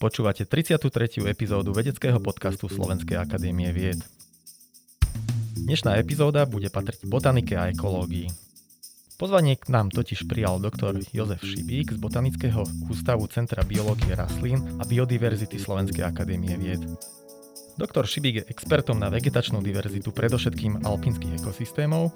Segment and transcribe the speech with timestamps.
[0.00, 1.28] Počúvate 33.
[1.28, 4.00] epizódu vedeckého podcastu Slovenskej akadémie vied.
[5.60, 8.32] Dnešná epizóda bude patriť botanike a ekológii.
[9.20, 14.88] Pozvanie k nám totiž prijal doktor Jozef Šibík z Botanického ústavu Centra biológie rastlín a
[14.88, 16.80] biodiverzity Slovenskej akadémie vied.
[17.76, 22.08] Doktor Šibík je expertom na vegetačnú diverzitu predovšetkým alpinských ekosystémov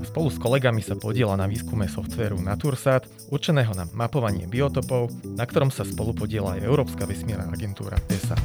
[0.00, 5.68] Spolu s kolegami sa podiela na výskume softvéru Natursat, určeného na mapovanie biotopov, na ktorom
[5.68, 8.36] sa spolu podiela aj Európska vesmírna agentúra ESA.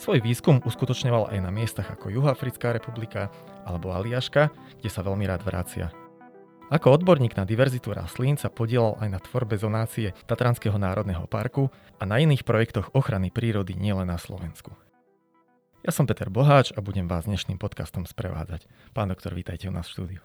[0.00, 3.28] Svoj výskum uskutočňoval aj na miestach ako Juhoafrická republika
[3.64, 4.48] alebo Aliaška,
[4.80, 5.92] kde sa veľmi rád vracia.
[6.70, 12.06] Ako odborník na diverzitu rastlín sa podielal aj na tvorbe zonácie Tatranského národného parku a
[12.06, 14.72] na iných projektoch ochrany prírody nielen na Slovensku.
[15.80, 18.68] Ja som Peter Boháč a budem vás dnešným podcastom sprevádzať.
[18.92, 20.20] Pán doktor, vítajte u nás v štúdiu.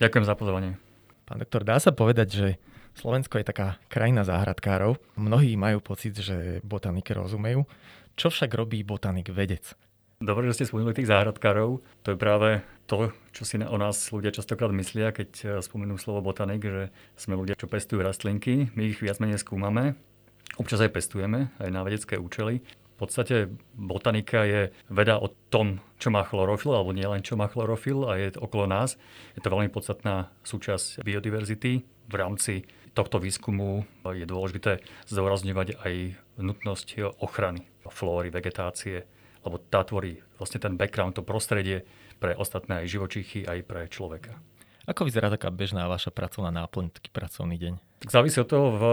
[0.00, 0.80] Ďakujem za pozvanie.
[1.28, 2.48] Pán doktor, dá sa povedať, že
[2.96, 4.96] Slovensko je taká krajina záhradkárov.
[5.20, 7.68] Mnohí majú pocit, že botanike rozumejú.
[8.16, 9.76] Čo však robí botanik vedec?
[10.24, 11.84] Dobre, že ste spomenuli tých záhradkárov.
[11.84, 16.24] To je práve to, čo si o nás ľudia častokrát myslia, keď eh, spomenú slovo
[16.24, 18.72] botanik, že sme ľudia, čo pestujú rastlinky.
[18.72, 20.00] My ich viac menej skúmame.
[20.56, 22.64] Občas aj pestujeme, aj na vedecké účely.
[22.94, 27.50] V podstate botanika je veda o tom, čo má chlorofil, alebo nie len čo má
[27.50, 28.94] chlorofil a je okolo nás.
[29.34, 31.82] Je to veľmi podstatná súčasť biodiverzity.
[31.82, 32.62] V rámci
[32.94, 34.78] tohto výskumu je dôležité
[35.10, 35.94] zdôrazňovať aj
[36.38, 39.02] nutnosť ochrany flóry, vegetácie,
[39.42, 41.82] lebo tá tvorí vlastne ten background, to prostredie
[42.22, 44.38] pre ostatné aj živočichy, aj pre človeka.
[44.84, 47.72] Ako vyzerá taká bežná vaša pracovná náplň, taký pracovný deň?
[48.04, 48.84] Tak závisí od toho, v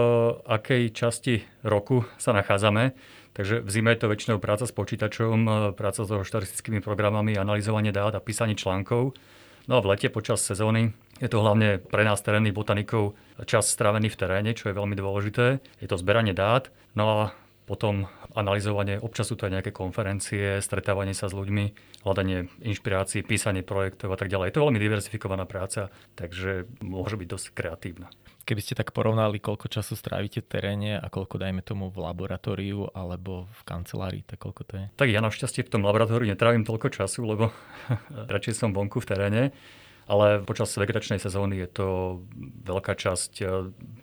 [0.48, 2.96] akej časti roku sa nachádzame.
[3.36, 8.16] Takže v zime je to väčšinou práca s počítačom, práca so štatistickými programami, analyzovanie dát
[8.16, 9.12] a písanie článkov.
[9.68, 13.12] No a v lete počas sezóny je to hlavne pre nás terénnych botanikov
[13.44, 15.60] čas strávený v teréne, čo je veľmi dôležité.
[15.80, 16.72] Je to zberanie dát.
[16.96, 17.18] No a
[17.68, 23.62] potom analyzovanie, občas sú to aj nejaké konferencie, stretávanie sa s ľuďmi, hľadanie inšpirácií, písanie
[23.62, 24.50] projektov a tak ďalej.
[24.50, 28.08] Je to veľmi diverzifikovaná práca, takže môže byť dosť kreatívna.
[28.42, 32.90] Keby ste tak porovnali, koľko času strávite v teréne a koľko, dajme tomu, v laboratóriu
[32.90, 34.84] alebo v kancelárii, tak koľko to je?
[34.98, 37.54] Tak ja našťastie v tom laboratóriu netrávim toľko času, lebo
[38.34, 39.42] radšej som vonku v teréne
[40.12, 41.88] ale počas vegetačnej sezóny je to
[42.68, 43.44] veľká časť e,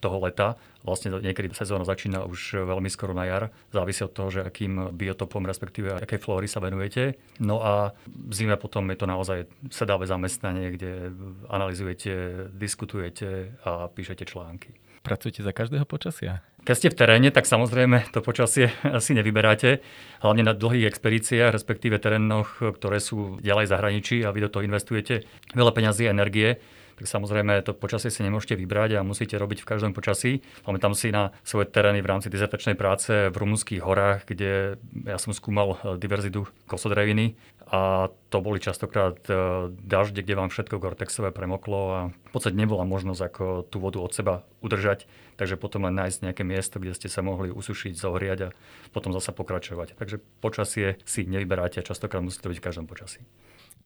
[0.02, 0.58] toho leta.
[0.81, 3.53] Vlastne niekedy sezóna začína už veľmi skoro na jar.
[3.70, 7.14] Závisí od toho, že akým biotopom, respektíve akej flóry sa venujete.
[7.38, 11.14] No a v zime potom je to naozaj sedavé zamestnanie, kde
[11.46, 14.74] analizujete, diskutujete a píšete články.
[15.06, 16.41] Pracujete za každého počasia?
[16.69, 19.81] Keď ste v teréne, tak samozrejme to počasie asi nevyberáte.
[20.22, 25.25] Hlavne na dlhých expedíciách, respektíve terénoch, ktoré sú ďalej zahraničí a vy do toho investujete
[25.58, 26.62] veľa peňazí a energie
[27.00, 30.44] tak samozrejme to počasie si nemôžete vybrať a musíte robiť v každom počasí.
[30.68, 34.76] Tam si na svoje terény v rámci dizertačnej práce v rumunských horách, kde
[35.08, 37.40] ja som skúmal eh, diverzitu kosodreviny
[37.72, 42.84] a to boli častokrát eh, dažde, kde vám všetko gortexové premoklo a v podstate nebola
[42.84, 45.08] možnosť ako tú vodu od seba udržať,
[45.40, 48.54] takže potom len nájsť nejaké miesto, kde ste sa mohli usušiť, zohriať a
[48.92, 49.96] potom zasa pokračovať.
[49.96, 53.24] Takže počasie si nevyberáte a častokrát musíte byť v každom počasí.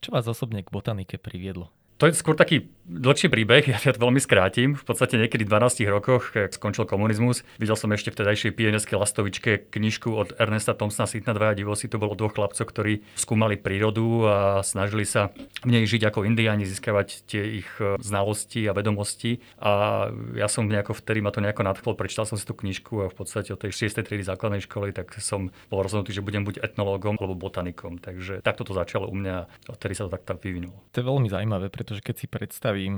[0.02, 1.70] Čo vás osobne k botanike priviedlo?
[2.04, 4.76] To je skôr taký dlhší príbeh, ja to veľmi skrátim.
[4.76, 8.98] V podstate niekedy v 12 rokoch, keď skončil komunizmus, videl som ešte v tedajšej pieneckej
[9.00, 11.88] lastovičke knižku od Ernesta Thompsona Sitna dvaja divosi.
[11.88, 14.38] To bolo dvoch chlapcov, ktorí skúmali prírodu a
[14.68, 15.32] snažili sa
[15.64, 19.40] v nej žiť ako indiáni, získavať tie ich e, znalosti a vedomosti.
[19.64, 23.08] A ja som nejako vtedy ma to nejako nadchlo, prečítal som si tú knižku a
[23.08, 24.04] v podstate od tej 6.
[24.04, 27.96] triedy základnej školy, tak som bol rozhodnutý, že budem buď etnológom alebo botanikom.
[28.04, 30.76] Takže takto to začalo u mňa a odtedy sa to tak vyvinulo.
[30.92, 32.94] To je veľmi zaujímavé, pretože pretože keď si predstavím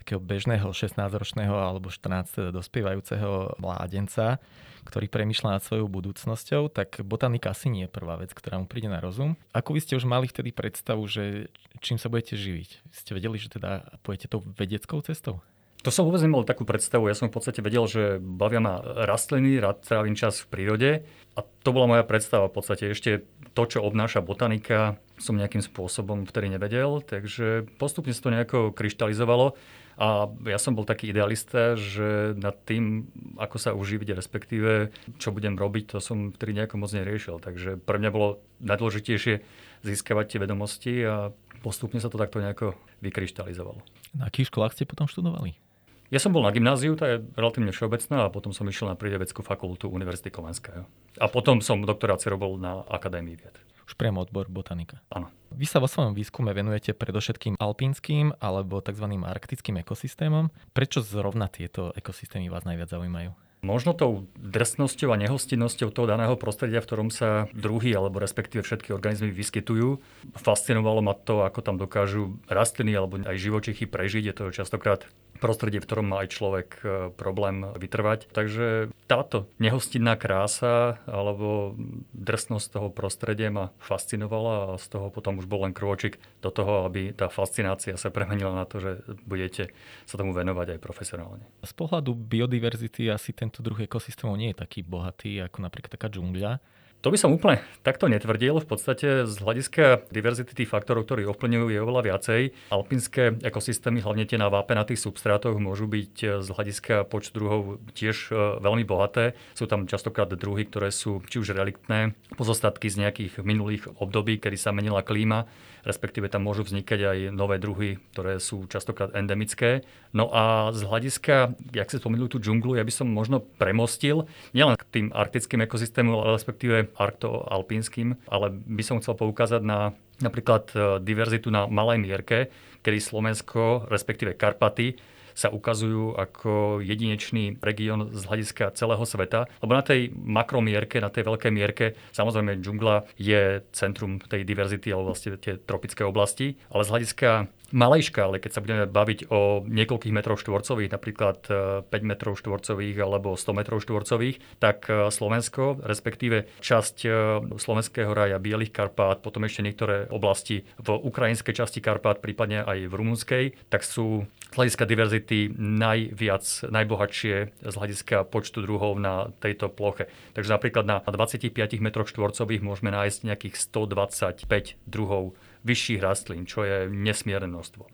[0.00, 4.40] takého bežného 16-ročného alebo 14 teda dospievajúceho mládenca,
[4.88, 8.88] ktorý premyšľa nad svojou budúcnosťou, tak botanika asi nie je prvá vec, ktorá mu príde
[8.88, 9.36] na rozum.
[9.52, 11.52] Ako vy ste už mali vtedy predstavu, že
[11.84, 12.88] čím sa budete živiť?
[12.88, 15.44] Ste vedeli, že teda pôjdete tou vedeckou cestou?
[15.84, 17.08] To som vôbec nemal takú predstavu.
[17.08, 20.90] Ja som v podstate vedel, že bavia ma rastliny, rád trávim čas v prírode
[21.36, 22.88] a to bola moja predstava v podstate.
[22.88, 23.24] Ešte
[23.54, 29.52] to, čo obnáša botanika, som nejakým spôsobom vtedy nevedel, takže postupne sa to nejako kryštalizovalo
[30.00, 34.88] a ja som bol taký idealista, že nad tým, ako sa uživiť, respektíve
[35.20, 37.36] čo budem robiť, to som vtedy nejako moc neriešil.
[37.36, 39.44] Takže pre mňa bolo najdôležitejšie
[39.84, 42.72] získavať tie vedomosti a postupne sa to takto nejako
[43.04, 43.84] vykryštalizovalo.
[44.16, 45.69] Na akých školách ste potom študovali?
[46.10, 49.46] Ja som bol na gymnáziu, tá je relatívne všeobecná, a potom som išiel na prírodovedeckú
[49.46, 50.82] fakultu Univerzity Komenského.
[51.22, 53.54] A potom som doktorát robil na Akadémii vied.
[53.86, 54.98] Už priamo odbor botanika.
[55.14, 55.30] Áno.
[55.54, 59.06] Vy sa vo svojom výskume venujete predovšetkým alpínskym alebo tzv.
[59.06, 60.50] arktickým ekosystémom.
[60.74, 63.30] Prečo zrovna tieto ekosystémy vás najviac zaujímajú?
[63.60, 68.96] Možno tou drsnosťou a nehostinnosťou toho daného prostredia, v ktorom sa druhy alebo respektíve všetky
[68.96, 70.00] organizmy vyskytujú.
[70.32, 74.32] Fascinovalo ma to, ako tam dokážu rastliny alebo aj živočichy prežiť.
[74.32, 75.04] Je to častokrát
[75.40, 76.84] prostredie, v ktorom má aj človek e,
[77.16, 78.28] problém vytrvať.
[78.30, 81.74] Takže táto nehostinná krása alebo
[82.12, 86.84] drsnosť toho prostredia ma fascinovala a z toho potom už bol len krôčik do toho,
[86.84, 89.72] aby tá fascinácia sa premenila na to, že budete
[90.04, 91.42] sa tomu venovať aj profesionálne.
[91.64, 96.62] Z pohľadu biodiverzity asi tento druh ekosystémov nie je taký bohatý ako napríklad taká džungľa.
[97.00, 98.60] To by som úplne takto netvrdil.
[98.60, 102.40] V podstate z hľadiska diverzity tých faktorov, ktorí ovplyvňujú, je oveľa viacej.
[102.68, 108.16] Alpinské ekosystémy, hlavne tie na vápenatých substrátoch, môžu byť e, z hľadiska počtu druhov tiež
[108.28, 109.32] e, veľmi bohaté.
[109.56, 114.60] Sú tam častokrát druhy, ktoré sú či už reliktné, pozostatky z nejakých minulých období, kedy
[114.60, 115.48] sa menila klíma,
[115.84, 119.84] respektíve tam môžu vznikať aj nové druhy, ktoré sú častokrát endemické.
[120.12, 124.76] No a z hľadiska, jak si spomenuli tú džunglu, ja by som možno premostil nielen
[124.76, 131.00] k tým arktickým ekosystémom, ale respektíve arktoalpínskym, ale by som chcel poukázať na napríklad e,
[131.00, 132.52] diverzitu na malej mierke,
[132.84, 134.96] kedy Slovensko, respektíve Karpaty,
[135.34, 139.46] sa ukazujú ako jedinečný región z hľadiska celého sveta.
[139.60, 145.12] Lebo na tej makromierke, na tej veľkej mierke, samozrejme džungla je centrum tej diverzity, alebo
[145.12, 147.30] vlastne tie tropické oblasti, ale z hľadiska
[147.72, 151.38] malej škále, keď sa budeme baviť o niekoľkých metrov štvorcových, napríklad
[151.86, 157.08] 5 e, metrov štvorcových alebo 100 metrov štvorcových, tak e, Slovensko, respektíve časť e,
[157.56, 162.94] slovenského raja Bielých Karpát, potom ešte niektoré oblasti v ukrajinskej časti Karpát, prípadne aj v
[162.94, 170.10] rumunskej, tak sú z hľadiska diverzity najviac, najbohatšie z hľadiska počtu druhov na tejto ploche.
[170.34, 176.88] Takže napríklad na 25 metroch štvorcových môžeme nájsť nejakých 125 druhov vyšších rastlín, čo je
[176.88, 177.84] nesmierne množstvo.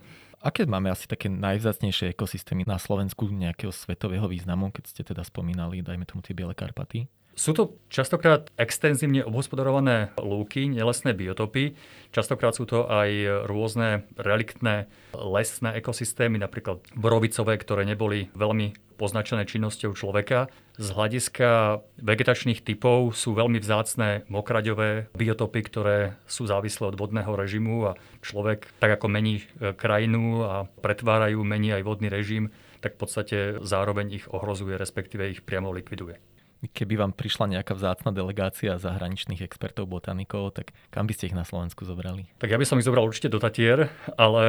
[0.44, 5.82] Aké máme asi také najvzácnejšie ekosystémy na Slovensku nejakého svetového významu, keď ste teda spomínali,
[5.82, 7.08] dajme tomu tie Biele Karpaty?
[7.37, 11.77] Sú to častokrát extenzívne obhospodarované lúky, nelesné biotopy.
[12.09, 19.93] Častokrát sú to aj rôzne reliktné lesné ekosystémy, napríklad borovicové, ktoré neboli veľmi poznačené činnosťou
[19.93, 20.49] človeka.
[20.81, 21.49] Z hľadiska
[22.00, 28.65] vegetačných typov sú veľmi vzácne mokraďové biotopy, ktoré sú závislé od vodného režimu a človek,
[28.81, 32.49] tak ako mení e, krajinu a pretvárajú, mení aj vodný režim,
[32.81, 36.17] tak v podstate zároveň ich ohrozuje, respektíve ich priamo likviduje.
[36.64, 41.44] Keby vám prišla nejaká vzácna delegácia zahraničných expertov, botanikov, tak kam by ste ich na
[41.44, 42.32] Slovensku zobrali?
[42.41, 44.43] Tak ja by som ich zobral určite do Tatier, ale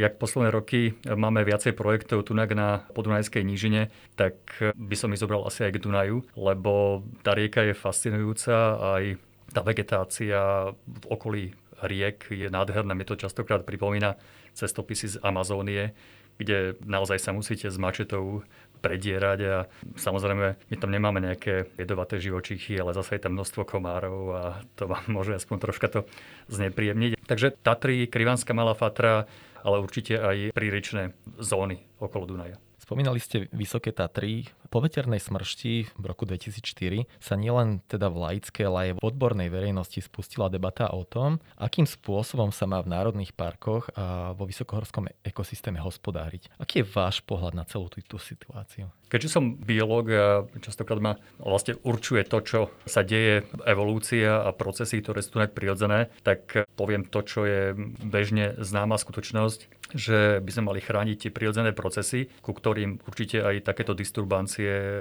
[0.00, 4.40] jak posledné roky máme viacej projektov tu na Podunajskej nížine, tak
[4.72, 9.20] by som ich zobral asi aj k Dunaju, lebo tá rieka je fascinujúca, aj
[9.52, 11.52] tá vegetácia v okolí
[11.84, 12.96] riek je nádherná.
[12.96, 14.16] Mi to častokrát pripomína
[14.56, 15.92] cestopisy z Amazónie,
[16.40, 18.40] kde naozaj sa musíte s mačetou
[18.80, 19.56] predierať a
[19.94, 24.42] samozrejme my tam nemáme nejaké jedovaté živočichy, ale zase je tam množstvo komárov a
[24.74, 26.00] to vám môže aspoň troška to
[26.48, 27.20] znepríjemniť.
[27.28, 29.28] Takže Tatry, Krivanská Malá Fatra,
[29.60, 32.56] ale určite aj príričné zóny okolo Dunaja.
[32.90, 34.50] Spomínali ste Vysoké Tatry.
[34.66, 39.46] Po veternej smršti v roku 2004 sa nielen teda v laickej, ale aj v odbornej
[39.46, 45.06] verejnosti spustila debata o tom, akým spôsobom sa má v národných parkoch a vo vysokohorskom
[45.22, 46.50] ekosystéme hospodáriť.
[46.58, 48.90] Aký je váš pohľad na celú túto situáciu?
[49.06, 50.26] Keďže som biológ a
[50.58, 56.10] častokrát ma vlastne určuje to, čo sa deje, evolúcia a procesy, ktoré sú tu prirodzené,
[56.26, 61.74] tak poviem to, čo je bežne známa skutočnosť, že by sme mali chrániť tie prirodzené
[61.74, 64.94] procesy, ku ktorým určite aj takéto disturbancie e,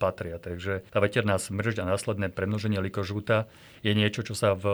[0.00, 0.36] patria.
[0.40, 3.48] Takže tá veterná smržť a následné premnoženie likožúta
[3.84, 4.64] je niečo, čo sa v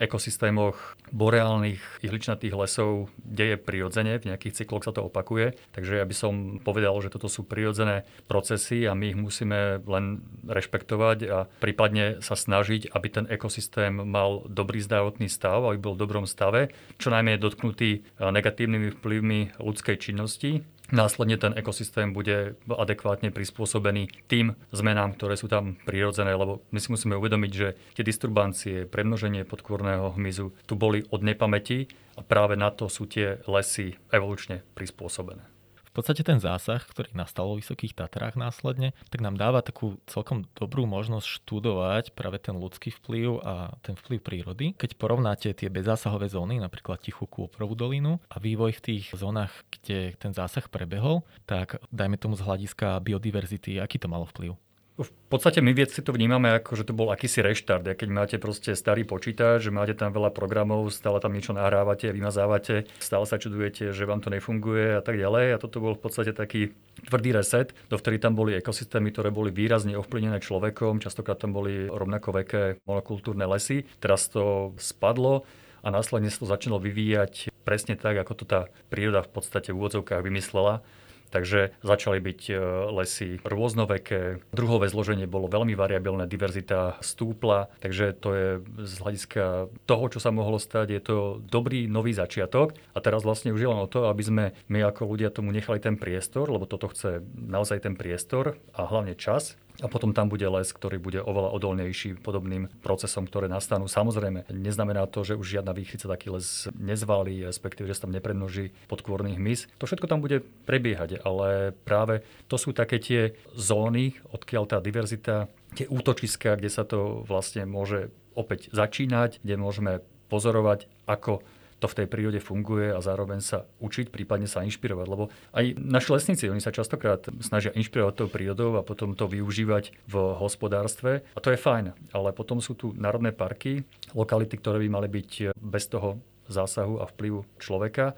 [0.00, 5.52] ekosystémoch boreálnych ihličnatých lesov deje prirodzene, v nejakých cykloch sa to opakuje.
[5.76, 6.32] Takže ja by som
[6.64, 12.34] povedal, že toto sú prirodzené procesy a my ich musíme len rešpektovať a prípadne sa
[12.34, 17.36] snažiť, aby ten ekosystém mal dobrý zdravotný stav, aby bol v dobrom stave, čo najmä
[17.36, 20.64] je dotknutý negatívnymi vplyvmi ľudskej činnosti.
[20.92, 26.92] Následne ten ekosystém bude adekvátne prispôsobený tým zmenám, ktoré sú tam prirodzené, lebo my si
[26.92, 32.68] musíme uvedomiť, že tie disturbancie, premnoženie podkvorného hmyzu tu boli od nepamäti a práve na
[32.68, 35.53] to sú tie lesy evolučne prispôsobené
[35.94, 40.90] podstate ten zásah, ktorý nastal vo Vysokých Tatrách následne, tak nám dáva takú celkom dobrú
[40.90, 44.66] možnosť študovať práve ten ľudský vplyv a ten vplyv prírody.
[44.74, 50.18] Keď porovnáte tie bezzásahové zóny, napríklad Tichú Kôprovú dolinu a vývoj v tých zónach, kde
[50.18, 54.58] ten zásah prebehol, tak dajme tomu z hľadiska biodiverzity, aký to malo vplyv?
[54.94, 57.82] V podstate my vedci to vnímame ako, že to bol akýsi reštart.
[57.82, 62.86] Keď máte proste starý počítač, že máte tam veľa programov, stále tam niečo nahrávate, vymazávate,
[63.02, 65.58] stále sa čudujete, že vám to nefunguje a tak ďalej.
[65.58, 66.78] A toto bol v podstate taký
[67.10, 71.90] tvrdý reset, do ktorých tam boli ekosystémy, ktoré boli výrazne ovplyvnené človekom, častokrát tam boli
[71.90, 73.82] rovnako veké monokultúrne lesy.
[73.98, 75.42] Teraz to spadlo
[75.82, 79.78] a následne sa to začalo vyvíjať presne tak, ako to tá príroda v podstate v
[79.82, 80.86] úvodzovkách vymyslela
[81.34, 82.54] Takže začali byť e,
[82.94, 88.48] lesy rôznoveké, druhové zloženie bolo veľmi variabilné, diverzita stúpla, takže to je
[88.86, 92.78] z hľadiska toho, čo sa mohlo stať, je to dobrý nový začiatok.
[92.94, 95.82] A teraz vlastne už je len o to, aby sme my ako ľudia tomu nechali
[95.82, 100.46] ten priestor, lebo toto chce naozaj ten priestor a hlavne čas, a potom tam bude
[100.46, 103.90] les, ktorý bude oveľa odolnejší podobným procesom, ktoré nastanú.
[103.90, 108.70] Samozrejme, neznamená to, že už žiadna výchrica taký les nezvalí, respektíve, že sa tam neprednoží
[108.86, 109.66] podkôrnych hmyz.
[109.82, 115.50] To všetko tam bude prebiehať, ale práve to sú také tie zóny, odkiaľ tá diverzita,
[115.74, 119.92] tie útočiska, kde sa to vlastne môže opäť začínať, kde môžeme
[120.30, 121.42] pozorovať, ako
[121.84, 125.04] to v tej prírode funguje a zároveň sa učiť, prípadne sa inšpirovať.
[125.04, 129.92] Lebo aj naši lesníci, oni sa častokrát snažia inšpirovať tou prírodou a potom to využívať
[130.08, 131.20] v hospodárstve.
[131.36, 131.92] A to je fajn.
[132.16, 133.84] Ale potom sú tu národné parky,
[134.16, 136.16] lokality, ktoré by mali byť bez toho
[136.48, 138.16] zásahu a vplyvu človeka,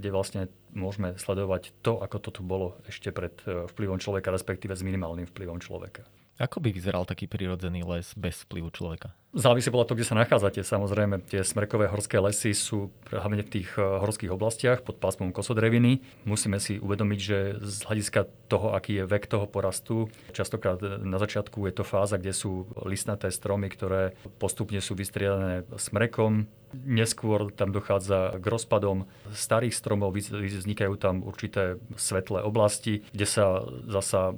[0.00, 0.42] kde vlastne
[0.72, 5.60] môžeme sledovať to, ako to tu bolo ešte pred vplyvom človeka, respektíve s minimálnym vplyvom
[5.60, 6.08] človeka.
[6.40, 9.12] Ako by vyzeral taký prírodzený les bez vplyvu človeka?
[9.32, 10.60] Závisí podľa toho, kde sa nachádzate.
[10.60, 16.04] Samozrejme, tie smrkové horské lesy sú hlavne v tých eh, horských oblastiach pod pásmom kosodreviny.
[16.28, 21.64] Musíme si uvedomiť, že z hľadiska toho, aký je vek toho porastu, častokrát na začiatku
[21.68, 28.40] je to fáza, kde sú listnaté stromy, ktoré postupne sú vystriedané smrekom, Neskôr tam dochádza
[28.40, 34.32] k rozpadom starých stromov, vznikajú tam určité svetlé oblasti, kde sa zasa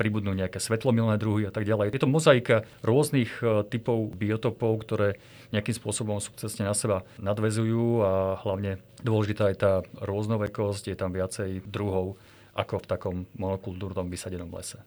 [0.00, 1.92] pribudnú nejaké svetlomilné druhy a tak ďalej.
[1.92, 5.20] Je to mozaika rôznych e, typov biotopov, ktoré
[5.54, 8.12] nejakým spôsobom sukcesne na seba nadvezujú a
[8.42, 9.72] hlavne dôležitá je tá
[10.02, 12.18] rôznovekosť, je tam viacej druhov
[12.54, 14.82] ako v takom monokultúrnom vysadenom lese.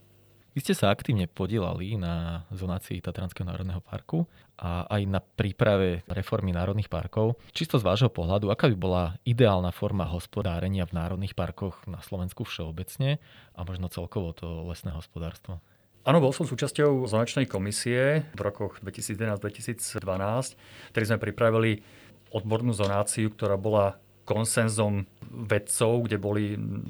[0.58, 4.26] Vy ste sa aktívne podielali na zonácii Tatranského národného parku
[4.58, 7.38] a aj na príprave reformy národných parkov.
[7.54, 12.42] Čisto z vášho pohľadu, aká by bola ideálna forma hospodárenia v národných parkoch na Slovensku
[12.42, 13.22] všeobecne
[13.54, 15.62] a možno celkovo to lesné hospodárstvo?
[16.02, 19.94] Áno, bol som súčasťou zonačnej komisie v rokoch 2011-2012,
[20.90, 21.86] ktorý sme pripravili
[22.34, 26.44] odbornú zonáciu, ktorá bola konsenzom vedcov, kde boli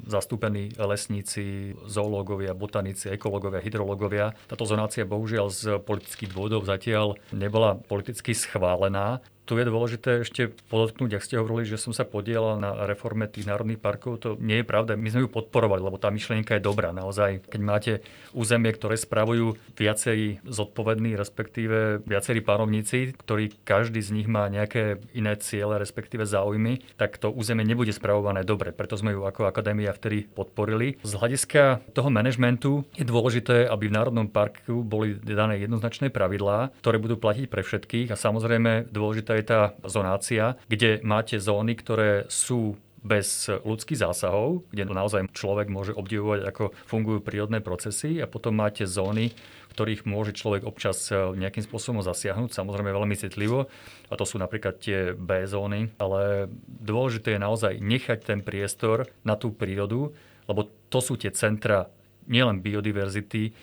[0.05, 4.33] zastúpení lesníci, zoológovia, botanici, ekológovia, hydrológovia.
[4.47, 11.15] Táto zonácia bohužiaľ z politických dôvodov zatiaľ nebola politicky schválená tu je dôležité ešte podotknúť,
[11.15, 14.67] ak ste hovorili, že som sa podielal na reforme tých národných parkov, to nie je
[14.67, 14.99] pravda.
[14.99, 16.91] My sme ju podporovali, lebo tá myšlienka je dobrá.
[16.91, 17.93] Naozaj, keď máte
[18.35, 25.39] územie, ktoré spravujú viacerí zodpovední, respektíve viacerí pánovníci, ktorí každý z nich má nejaké iné
[25.39, 27.95] ciele, respektíve záujmy, tak to územie nebude
[28.27, 28.75] spravované dobre.
[28.75, 30.99] Preto sme ju ako akadémia vtedy podporili.
[30.99, 36.99] Z hľadiska toho manažmentu je dôležité, aby v Národnom parku boli dané jednoznačné pravidlá, ktoré
[36.99, 42.75] budú platiť pre všetkých a samozrejme dôležité je tá zonácia, kde máte zóny, ktoré sú
[43.01, 48.89] bez ľudských zásahov, kde naozaj človek môže obdivovať, ako fungujú prírodné procesy a potom máte
[48.89, 49.31] zóny,
[49.77, 53.69] ktorých môže človek občas e, nejakým spôsobom zasiahnuť, samozrejme veľmi citlivo,
[54.09, 59.37] a to sú napríklad tie B zóny, ale dôležité je naozaj nechať ten priestor na
[59.37, 60.09] tú prírodu,
[60.49, 61.93] lebo to sú tie centra
[62.25, 63.53] nielen biodiverzity,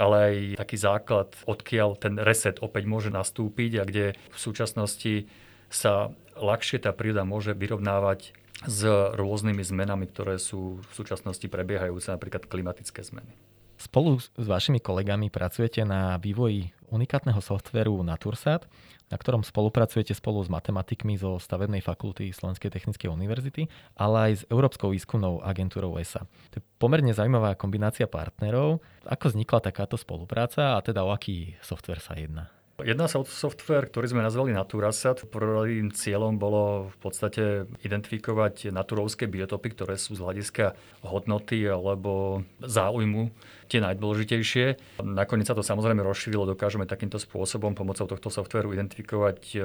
[0.00, 5.28] ale aj taký základ, odkiaľ ten reset opäť môže nastúpiť a kde v súčasnosti
[5.68, 8.32] sa ľahšie tá príroda môže vyrovnávať
[8.66, 8.80] s
[9.14, 13.30] rôznymi zmenami, ktoré sú v súčasnosti prebiehajúce, napríklad klimatické zmeny.
[13.78, 18.66] Spolu s vašimi kolegami pracujete na vývoji unikátneho softveru Natursat,
[19.06, 24.42] na ktorom spolupracujete spolu s matematikmi zo stavebnej fakulty Slovenskej technickej univerzity, ale aj s
[24.50, 26.26] Európskou výskumnou agentúrou ESA.
[26.50, 28.82] To je pomerne zaujímavá kombinácia partnerov.
[29.06, 32.57] Ako vznikla takáto spolupráca a teda o aký software sa jedná?
[32.78, 35.26] Jedná sa o software, ktorý sme nazvali Naturasat.
[35.26, 43.34] Prvým cieľom bolo v podstate identifikovať naturovské biotopy, ktoré sú z hľadiska hodnoty alebo záujmu
[43.68, 44.98] tie najdôležitejšie.
[45.04, 49.58] Nakoniec sa to samozrejme rozšírilo, dokážeme takýmto spôsobom pomocou tohto softveru identifikovať e,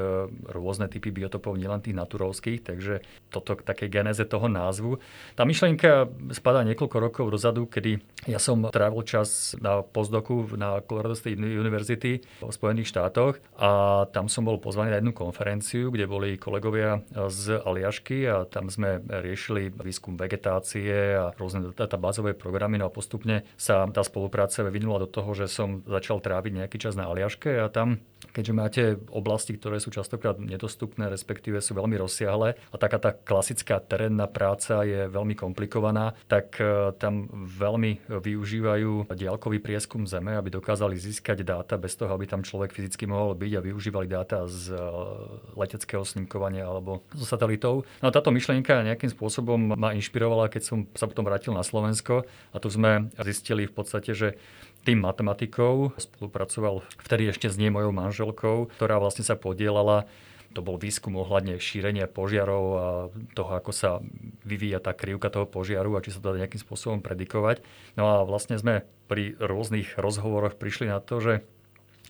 [0.51, 2.99] rôzne typy biotopov, nielen tých naturovských, takže
[3.31, 4.99] toto k takej genéze toho názvu.
[5.33, 11.15] Tá myšlienka spadá niekoľko rokov dozadu, kedy ja som trávil čas na postdoku na Colorado
[11.15, 16.35] State University v Spojených štátoch a tam som bol pozvaný na jednu konferenciu, kde boli
[16.35, 16.99] kolegovia
[17.31, 22.79] z Aliašky a tam sme riešili výskum vegetácie a rôzne databázové programy.
[22.79, 26.97] No a postupne sa tá spolupráca vyvinula do toho, že som začal tráviť nejaký čas
[26.97, 28.01] na Aliaške a tam
[28.33, 33.77] keďže máte oblasti, ktoré sú častokrát nedostupné, respektíve sú veľmi rozsiahle a taká tá klasická
[33.77, 40.97] terénna práca je veľmi komplikovaná, tak e, tam veľmi využívajú diaľkový prieskum Zeme, aby dokázali
[40.97, 44.81] získať dáta bez toho, aby tam človek fyzicky mohol byť a využívali dáta z e,
[45.53, 47.85] leteckého snímkovania alebo zo satelitov.
[48.01, 52.25] No a táto myšlienka nejakým spôsobom ma inšpirovala, keď som sa potom vrátil na Slovensko
[52.25, 54.41] a tu sme zistili v podstate, že
[54.83, 60.07] tým matematikov spolupracoval vtedy ešte s nie mojou manželkou, ktorá vlastne sa podielala
[60.53, 62.85] to bol výskum ohľadne šírenia požiarov a
[63.33, 63.99] toho, ako sa
[64.45, 67.65] vyvíja tá krivka toho požiaru a či sa to dá nejakým spôsobom predikovať.
[67.97, 71.33] No a vlastne sme pri rôznych rozhovoroch prišli na to, že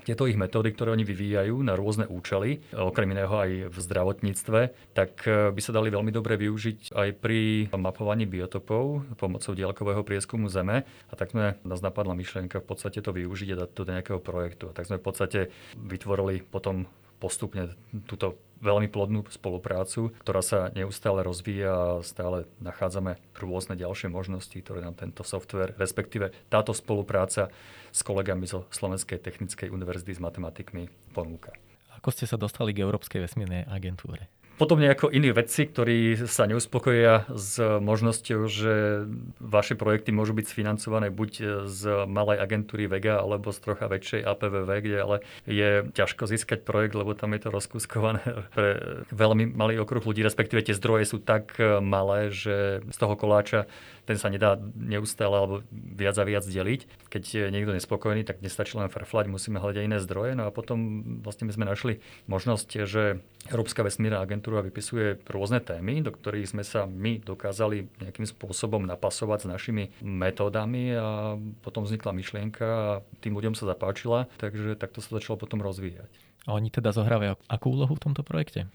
[0.03, 4.59] tieto ich metódy, ktoré oni vyvíjajú na rôzne účely, okrem iného aj v zdravotníctve,
[4.91, 10.51] tak e, by sa dali veľmi dobre využiť aj pri mapovaní biotopov pomocou diaľkového prieskumu
[10.51, 10.83] Zeme.
[11.09, 14.19] A tak sme nás napadla myšlienka v podstate to využiť a dať to do nejakého
[14.19, 14.69] projektu.
[14.69, 15.39] A tak sme v podstate
[15.79, 16.85] vytvorili potom
[17.23, 17.71] postupne
[18.03, 24.83] túto veľmi plodnú spoluprácu, ktorá sa neustále rozvíja a stále nachádzame rôzne ďalšie možnosti, ktoré
[24.83, 27.47] nám tento software, respektíve táto spolupráca
[27.95, 31.55] s kolegami zo Slovenskej technickej univerzity s matematikmi ponúka.
[32.03, 34.27] Ako ste sa dostali k Európskej vesmírnej agentúre?
[34.63, 39.03] Podobne ako iní vedci, ktorí sa neuspokojia s možnosťou, že
[39.43, 44.69] vaše projekty môžu byť sfinancované buď z malej agentúry Vega alebo z trocha väčšej APVV,
[44.79, 48.23] kde ale je ťažko získať projekt, lebo tam je to rozkuskované
[48.55, 53.67] pre veľmi malý okruh ľudí, respektíve tie zdroje sú tak malé, že z toho koláča
[54.03, 57.07] ten sa nedá neustále alebo viac a viac deliť.
[57.07, 60.35] Keď je niekto nespokojný, tak nestačí len frflať, musíme hľadať iné zdroje.
[60.35, 66.03] No a potom vlastne my sme našli možnosť, že Európska vesmírna agentúra vypisuje rôzne témy,
[66.03, 72.11] do ktorých sme sa my dokázali nejakým spôsobom napasovať s našimi metódami a potom vznikla
[72.13, 72.91] myšlienka a
[73.23, 76.11] tým ľuďom sa zapáčila, takže takto sa začalo potom rozvíjať.
[76.43, 78.67] A oni teda zohrávajú akú úlohu v tomto projekte?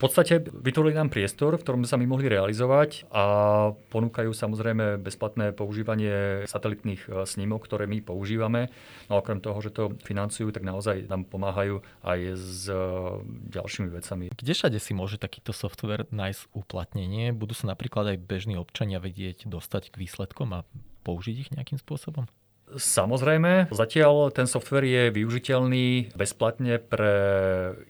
[0.00, 3.24] Podstate vytvorili nám priestor, v ktorom sa my mohli realizovať a
[3.92, 8.72] ponúkajú samozrejme bezplatné používanie satelitných e, snímok, ktoré my používame.
[9.12, 12.80] No okrem toho, že to financujú, tak naozaj nám pomáhajú aj s e,
[13.52, 14.32] ďalšími vecami.
[14.32, 17.36] Kde všade si môže takýto software nájsť uplatnenie?
[17.36, 20.64] Budú sa napríklad aj bežní občania vedieť dostať k výsledkom a
[21.04, 22.24] použiť ich nejakým spôsobom?
[22.76, 27.14] Samozrejme, zatiaľ ten software je využiteľný bezplatne pre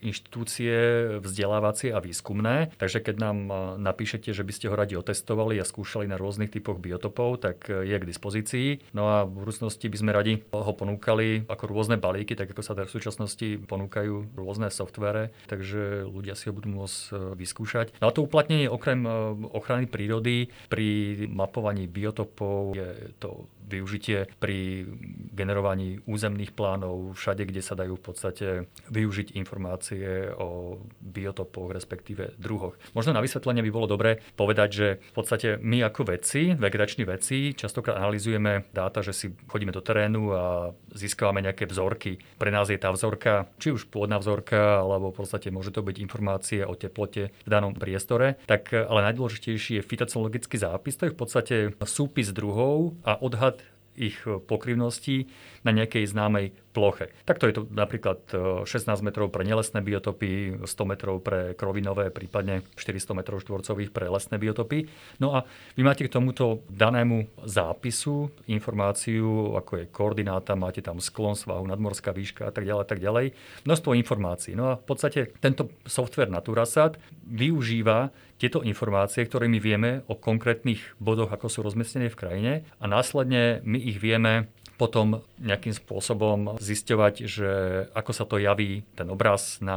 [0.01, 0.77] inštitúcie
[1.21, 3.39] vzdelávacie a výskumné, takže keď nám
[3.81, 7.97] napíšete, že by ste ho radi otestovali a skúšali na rôznych typoch biotopov, tak je
[7.97, 8.69] k dispozícii.
[8.97, 12.73] No a v budúcnosti by sme radi ho ponúkali ako rôzne balíky, tak ako sa
[12.77, 18.01] v súčasnosti ponúkajú rôzne softvere, takže ľudia si ho budú môcť e, vyskúšať.
[18.01, 19.11] No a to uplatnenie okrem e,
[19.53, 20.89] ochrany prírody pri
[21.29, 24.89] mapovaní biotopov je to využitie pri
[25.35, 28.47] generovaní územných plánov, všade, kde sa dajú v podstate
[28.91, 32.75] využiť informácie o biotopoch, respektíve druhoch.
[32.97, 37.55] Možno na vysvetlenie by bolo dobre povedať, že v podstate my ako vedci, vegetační vedci,
[37.55, 40.45] častokrát analizujeme dáta, že si chodíme do terénu a
[40.91, 42.19] získavame nejaké vzorky.
[42.39, 45.97] Pre nás je tá vzorka, či už pôvodná vzorka, alebo v podstate môže to byť
[46.03, 48.41] informácie o teplote v danom priestore.
[48.47, 53.60] Tak ale najdôležitejší je fitocnologický zápis, to je v podstate súpis druhov a odhad
[54.01, 55.27] ich pokrivností
[55.61, 57.11] na nejakej známej ploche.
[57.27, 58.23] Takto je to napríklad
[58.65, 64.07] 16 e, metrov pre nelesné biotopy, 100 metrov pre krovinové, prípadne 400 metrov štvorcových pre
[64.07, 64.87] lesné biotopy.
[65.19, 65.45] No a
[65.75, 72.15] vy máte k tomuto danému zápisu informáciu, ako je koordináta, máte tam sklon svahu, nadmorská
[72.15, 73.27] výška a tak ďalej, tak ďalej.
[73.67, 74.55] Množstvo informácií.
[74.55, 76.97] No a v podstate tento software Naturasat
[77.27, 82.89] využíva tieto informácie, ktoré my vieme o konkrétnych bodoch, ako sú rozmiestnené v krajine a
[82.89, 84.49] následne my ich vieme
[84.81, 87.51] potom nejakým spôsobom zisťovať, že
[87.93, 89.77] ako sa to javí ten obraz na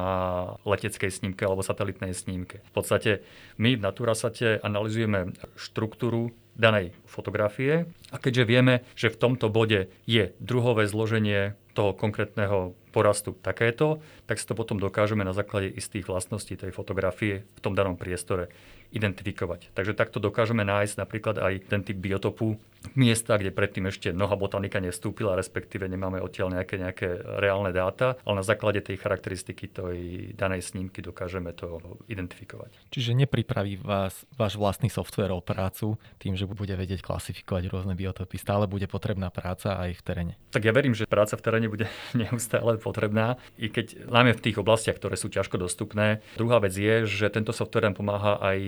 [0.64, 2.64] leteckej snímke alebo satelitnej snímke.
[2.64, 3.20] V podstate
[3.60, 10.32] my v Naturasate analizujeme štruktúru danej fotografie a keďže vieme, že v tomto bode je
[10.40, 16.54] druhové zloženie toho konkrétneho porastu takéto, tak si to potom dokážeme na základe istých vlastností
[16.54, 18.54] tej fotografie v tom danom priestore
[18.94, 19.74] identifikovať.
[19.74, 22.62] Takže takto dokážeme nájsť napríklad aj ten typ biotopu
[22.94, 27.08] miesta, kde predtým ešte mnoha botanika nestúpila, respektíve nemáme odtiaľ nejaké, nejaké
[27.40, 30.00] reálne dáta, ale na základe tej charakteristiky tej
[30.36, 31.80] danej snímky dokážeme to
[32.12, 32.76] identifikovať.
[32.92, 38.36] Čiže nepripraví vás váš vlastný software o prácu tým, že bude vedieť klasifikovať rôzne biotopy.
[38.36, 40.34] Stále bude potrebná práca aj v teréne.
[40.52, 41.88] Tak ja verím, že práca v teréne bude
[42.20, 46.20] neustále potrebná, i keď najmä v tých oblastiach, ktoré sú ťažko dostupné.
[46.36, 48.60] Druhá vec je, že tento software nám pomáha aj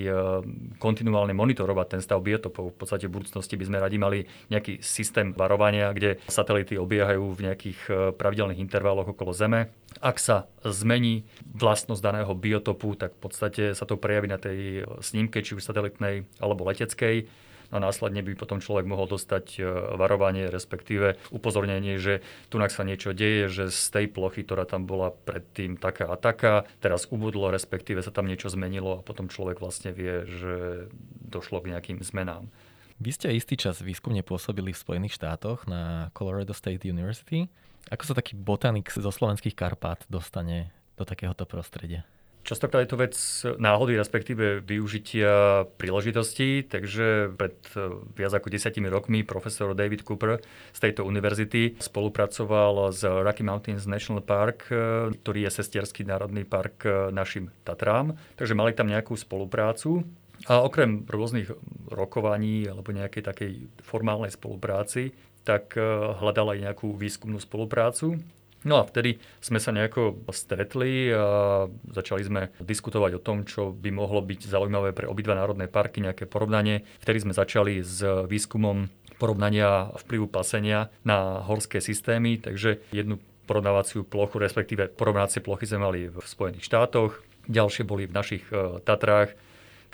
[0.77, 2.73] kontinuálne monitorovať ten stav biotopov.
[2.73, 7.43] V podstate v budúcnosti by sme radi mali nejaký systém varovania, kde satelity obiehajú v
[7.49, 9.71] nejakých e, pravidelných intervaloch okolo Zeme.
[10.03, 11.23] Ak sa zmení
[11.55, 16.27] vlastnosť daného biotopu, tak v podstate sa to prejaví na tej snímke, či už satelitnej
[16.39, 19.61] alebo leteckej a následne by potom človek mohol dostať e,
[19.95, 25.13] varovanie, respektíve upozornenie, že tu sa niečo deje, že z tej plochy, ktorá tam bola
[25.13, 29.93] predtým taká a taká, teraz ubudlo, respektíve sa tam niečo zmenilo a potom človek vlastne
[29.93, 30.87] vie, že
[31.29, 32.49] došlo k nejakým zmenám.
[32.95, 37.51] Vy ste istý čas výskumne pôsobili v Spojených štátoch na Colorado State University.
[37.91, 42.07] Ako sa taký botanik zo slovenských Karpát dostane do takéhoto prostredia?
[42.45, 43.15] Častokrát je to vec
[43.57, 50.37] náhody, respektíve využitia príležitostí, takže pred eh, viac ako desiatimi rokmi profesor David Cooper
[50.69, 56.85] z tejto univerzity spolupracoval s Rocky Mountains National Park, eh, ktorý je sestierský národný park
[56.85, 60.05] eh, našim Tatrám, takže mali tam nejakú spoluprácu.
[60.45, 61.49] A okrem rôznych
[61.89, 65.77] rokovaní alebo nejakej takej formálnej spolupráci, tak
[66.21, 68.19] hľadala aj nejakú výskumnú spoluprácu.
[68.65, 73.93] No a vtedy sme sa nejako stretli a začali sme diskutovať o tom, čo by
[73.93, 76.81] mohlo byť zaujímavé pre obidva národné parky, nejaké porovnanie.
[76.97, 78.89] Vtedy sme začali s výskumom
[79.21, 85.99] porovnania vplyvu pasenia na horské systémy, takže jednu porovnávaciu plochu, respektíve porovnávacie plochy sme mali
[86.09, 89.37] v Spojených štátoch, ďalšie boli v našich e, Tatrách,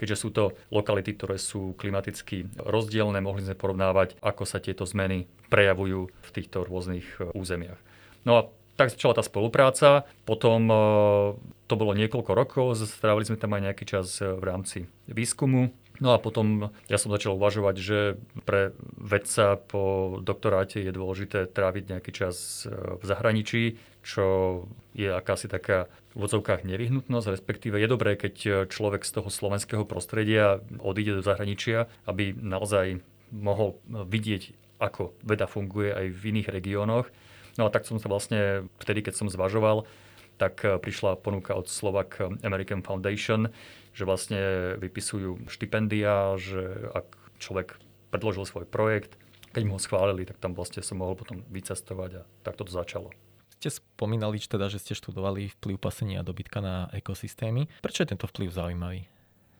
[0.00, 5.28] keďže sú to lokality, ktoré sú klimaticky rozdielne, mohli sme porovnávať, ako sa tieto zmeny
[5.52, 7.78] prejavujú v týchto rôznych e, územiach.
[8.24, 8.40] No a
[8.82, 10.76] tak začala tá spolupráca, potom e,
[11.70, 15.70] to bolo niekoľko rokov, strávili sme tam aj nejaký čas e, v rámci výskumu.
[16.02, 17.98] No a potom ja som začal uvažovať, že
[18.42, 24.26] pre vedca po doktoráte je dôležité tráviť nejaký čas e, v zahraničí, čo
[24.98, 25.86] je akási taká
[26.18, 31.86] v odzovkách nevyhnutnosť, respektíve je dobré, keď človek z toho slovenského prostredia odíde do zahraničia,
[32.10, 32.98] aby naozaj
[33.30, 37.06] mohol vidieť, ako veda funguje aj v iných regiónoch
[37.60, 39.84] No a tak som sa vlastne, vtedy keď som zvažoval,
[40.40, 43.52] tak eh, prišla ponuka od Slovak American Foundation,
[43.92, 47.06] že vlastne vypisujú štipendia, že ak
[47.38, 47.76] človek
[48.08, 49.20] predložil svoj projekt,
[49.52, 53.12] keď mu ho schválili, tak tam vlastne som mohol potom vycestovať a tak to začalo.
[53.60, 57.68] Ste spomínali teda, že ste študovali vplyv pasenia dobytka na ekosystémy.
[57.84, 59.06] Prečo je tento vplyv zaujímavý?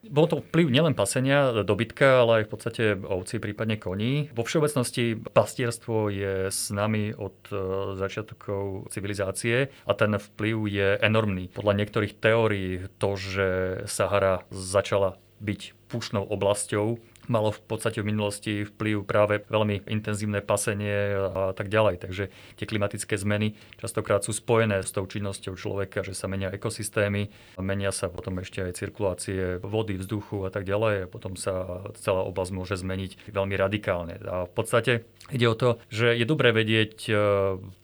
[0.02, 4.34] Bol to vplyv nielen pasenia dobytka, ale aj v podstate ovci, prípadne koní.
[4.34, 7.56] Vo všeobecnosti pastierstvo je s nami od e,
[8.02, 11.54] začiatkov civilizácie a ten vplyv je enormný.
[11.54, 13.46] Podľa niektorých teórií to, že
[13.86, 16.98] Sahara začala byť púšnou oblasťou,
[17.32, 22.04] malo v podstate v minulosti vplyv práve veľmi intenzívne pasenie a tak ďalej.
[22.04, 22.24] Takže
[22.60, 27.88] tie klimatické zmeny častokrát sú spojené s tou činnosťou človeka, že sa menia ekosystémy, menia
[27.88, 32.52] sa potom ešte aj cirkulácie vody, vzduchu a tak ďalej a potom sa celá oblasť
[32.52, 34.20] môže zmeniť veľmi radikálne.
[34.28, 34.92] A v podstate
[35.32, 37.12] ide o to, že je dobré vedieť, e,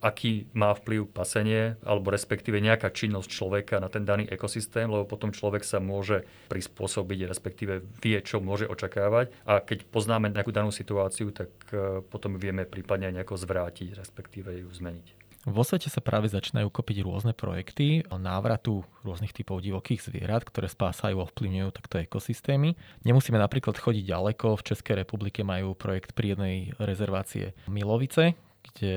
[0.05, 5.31] aký má vplyv pasenie alebo respektíve nejaká činnosť človeka na ten daný ekosystém, lebo potom
[5.31, 11.31] človek sa môže prispôsobiť, respektíve vie, čo môže očakávať a keď poznáme nejakú danú situáciu,
[11.31, 15.29] tak e, potom vieme prípadne nejako zvrátiť, respektíve ju zmeniť.
[15.49, 21.23] Vo svete sa práve začínajú kopiť rôzne projekty návratu rôznych typov divokých zvierat, ktoré spásajú
[21.23, 22.77] a ovplyvňujú takto ekosystémy.
[23.07, 24.59] Nemusíme napríklad chodiť ďaleko.
[24.59, 28.37] V Českej republike majú projekt prírodnej rezervácie Milovice,
[28.73, 28.95] kde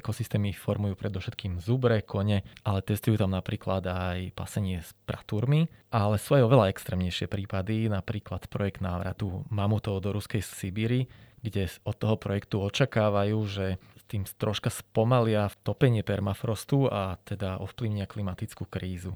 [0.00, 5.66] ekosystémy formujú predovšetkým zubre, kone, ale testujú tam napríklad aj pasenie s pratúrmi.
[5.90, 11.96] Ale sú aj oveľa extrémnejšie prípady, napríklad projekt návratu mamutov do ruskej Sibíry, kde od
[11.96, 13.66] toho projektu očakávajú, že
[14.10, 19.14] tým troška spomalia topenie permafrostu a teda ovplyvnia klimatickú krízu.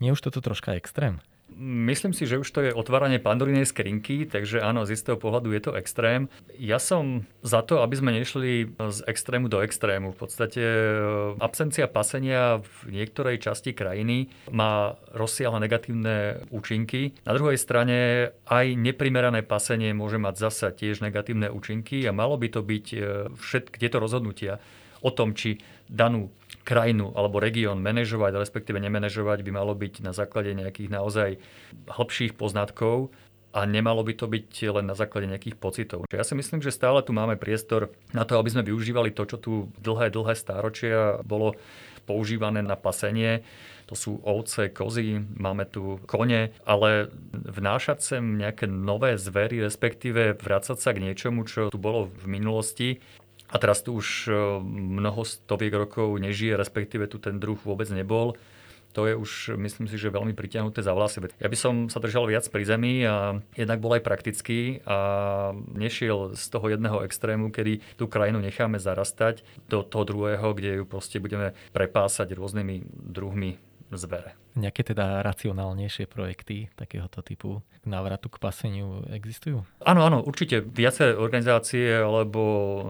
[0.00, 1.20] Nie už toto troška extrém?
[1.58, 5.62] Myslím si, že už to je otváranie pandorinej skrinky, takže áno, z istého pohľadu je
[5.62, 6.30] to extrém.
[6.56, 10.14] Ja som za to, aby sme nešli z extrému do extrému.
[10.14, 10.84] V podstate e,
[11.42, 17.16] absencia pasenia v niektorej časti krajiny má rozsiahle negatívne účinky.
[17.26, 22.48] Na druhej strane aj neprimerané pasenie môže mať zasa tiež negatívne účinky a malo by
[22.52, 22.98] to byť e,
[23.36, 24.62] všetky tieto rozhodnutia
[25.00, 26.30] o tom, či danú
[26.62, 31.30] krajinu alebo región manažovať, respektíve nemenežovať, by malo byť na základe nejakých naozaj
[31.88, 33.10] hĺbších poznatkov
[33.50, 36.06] a nemalo by to byť len na základe nejakých pocitov.
[36.14, 39.42] Ja si myslím, že stále tu máme priestor na to, aby sme využívali to, čo
[39.42, 41.58] tu dlhé, dlhé stáročia bolo
[42.06, 43.42] používané na pasenie.
[43.90, 50.78] To sú ovce, kozy, máme tu kone, ale vnášať sem nejaké nové zvery, respektíve vrácať
[50.78, 53.02] sa k niečomu, čo tu bolo v minulosti,
[53.50, 54.30] a teraz tu už
[54.62, 58.38] mnoho stoviek rokov nežije, respektíve tu ten druh vôbec nebol
[58.92, 61.22] to je už, myslím si, že veľmi pritiahnuté za vlasy.
[61.38, 64.98] Ja by som sa držal viac pri zemi a jednak bol aj praktický a
[65.54, 70.84] nešiel z toho jedného extrému, kedy tú krajinu necháme zarastať do toho druhého, kde ju
[70.86, 73.62] proste budeme prepásať rôznymi druhmi
[73.94, 74.34] zvere.
[74.58, 79.64] Nejaké teda racionálnejšie projekty takéhoto typu k návratu k paseniu existujú?
[79.80, 80.60] Áno, áno, určite.
[80.60, 82.42] Viaceré organizácie alebo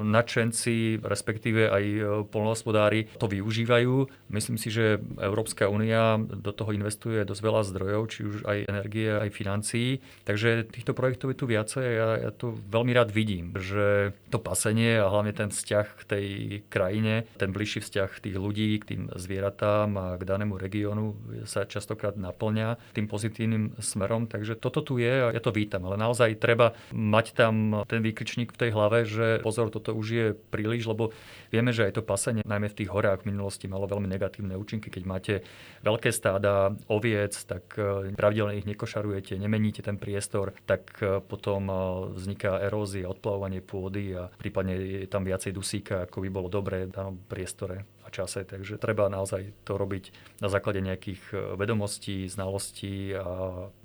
[0.02, 4.08] nadšenci, respektíve aj e, polnohospodári to využívajú.
[4.34, 9.08] Myslím si, že Európska únia do toho investuje dosť veľa zdrojov, či už aj energie,
[9.14, 10.02] aj financií.
[10.26, 14.42] Takže týchto projektov je tu viacej a ja, ja to veľmi rád vidím, že to
[14.42, 16.26] pasenie a hlavne ten vzťah k tej
[16.66, 21.14] krajine, ten bližší vzťah tých ľudí k tým zvieratám a k danému regiónu
[21.50, 24.30] sa častokrát naplňa tým pozitívnym smerom.
[24.30, 28.54] Takže toto tu je a ja to vítam, ale naozaj treba mať tam ten výkričník
[28.54, 31.10] v tej hlave, že pozor, toto už je príliš, lebo
[31.50, 34.88] vieme, že aj to pasenie, najmä v tých horách v minulosti, malo veľmi negatívne účinky.
[34.88, 35.34] Keď máte
[35.82, 41.74] veľké stáda oviec, tak e, pravidelne ich nekošarujete, nemeníte ten priestor, tak e, potom e,
[42.14, 46.94] vzniká erózia, odplavovanie pôdy a prípadne je tam viacej dusíka, ako by bolo dobré v
[46.94, 48.44] danom priestore čase.
[48.44, 50.10] Takže treba naozaj to robiť
[50.42, 53.24] na základe nejakých e, vedomostí, znalostí a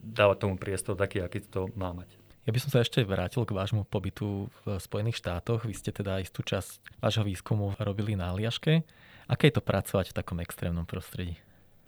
[0.02, 2.10] dávať tomu priestor taký, aký to má mať.
[2.46, 5.66] Ja by som sa ešte vrátil k vášmu pobytu v Spojených štátoch.
[5.66, 8.86] Vy ste teda istú časť vášho výskumu robili na Aliaške.
[9.26, 11.42] Aké je to pracovať v takom extrémnom prostredí?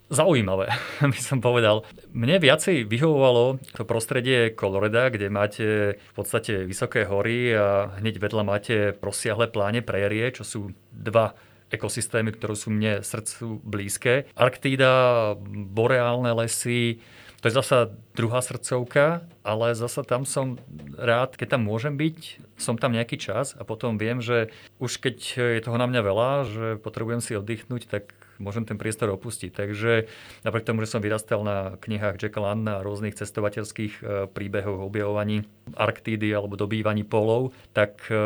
[0.08, 0.72] Zaujímavé,
[1.14, 1.84] by som povedal.
[2.16, 5.66] Mne viacej vyhovovalo to prostredie Coloreda, kde máte
[6.00, 11.36] v podstate vysoké hory a hneď vedľa máte rozsiahle pláne prérie, čo sú dva
[11.68, 14.28] ekosystémy, ktoré sú mne srdcu blízke.
[14.34, 17.00] Arktída, boreálne lesy,
[17.38, 20.58] to je zasa druhá srdcovka, ale zasa tam som
[20.98, 24.50] rád, keď tam môžem byť, som tam nejaký čas a potom viem, že
[24.82, 25.16] už keď
[25.56, 29.50] je toho na mňa veľa, že potrebujem si oddychnúť, tak môžem ten priestor opustiť.
[29.54, 30.06] Takže
[30.46, 35.46] napriek tomu, že som vyrastal na knihách Jacka Landa a rôznych cestovateľských e, príbehov, objavovaní
[35.74, 38.16] Arktídy alebo dobývaní polov, tak e,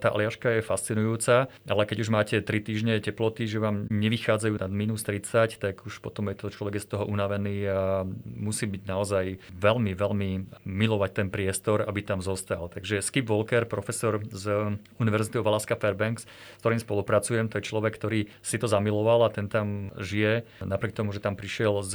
[0.00, 4.72] tá Aliaška je fascinujúca, ale keď už máte 3 týždne teploty, že vám nevychádzajú nad
[4.72, 9.24] minus 30, tak už potom je to človek z toho unavený a musí byť naozaj
[9.54, 10.30] veľmi, veľmi
[10.64, 12.70] milovať ten priestor, aby tam zostal.
[12.72, 17.94] Takže Skip Walker, profesor z Univerzity of Alaska Fairbanks, s ktorým spolupracujem, to je človek,
[17.98, 19.57] ktorý si to zamiloval a ten tam
[19.98, 21.92] žije, napriek tomu, že tam prišiel z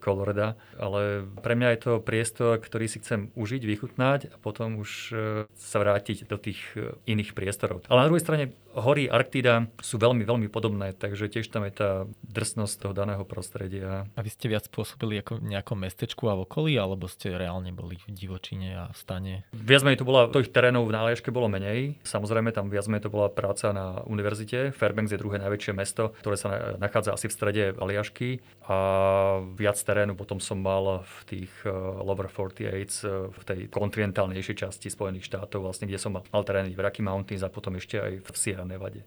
[0.00, 0.56] Coloreda.
[0.78, 5.14] Ale pre mňa je to priestor, ktorý si chcem užiť, vychutnať a potom už e,
[5.52, 7.84] sa vrátiť do tých e, iných priestorov.
[7.90, 11.90] Ale na druhej strane hory Arktida sú veľmi, veľmi podobné, takže tiež tam je tá
[12.26, 14.10] drsnosť toho daného prostredia.
[14.18, 17.70] A vy ste viac pôsobili ako v nejakom mestečku a v okolí, alebo ste reálne
[17.70, 19.34] boli v divočine a v stane?
[19.54, 22.02] Viac menej to bola, tých terénov v Náliaške bolo menej.
[22.02, 24.74] Samozrejme, tam viac menej to bola práca na univerzite.
[24.74, 28.78] Fairbanks je druhé najväčšie mesto, ktoré sa nachádza asi v strede Aliašky a
[29.54, 34.88] viac terénu potom som mal v tých uh, Lower 48 uh, v tej kontinentálnejšej časti
[34.88, 38.12] Spojených štátov, vlastne, kde som mal, mal terény v Rocky Mountains a potom ešte aj
[38.24, 39.04] v Sierra a nevade.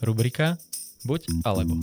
[0.00, 0.56] Rubrika
[1.00, 1.80] Buď alebo.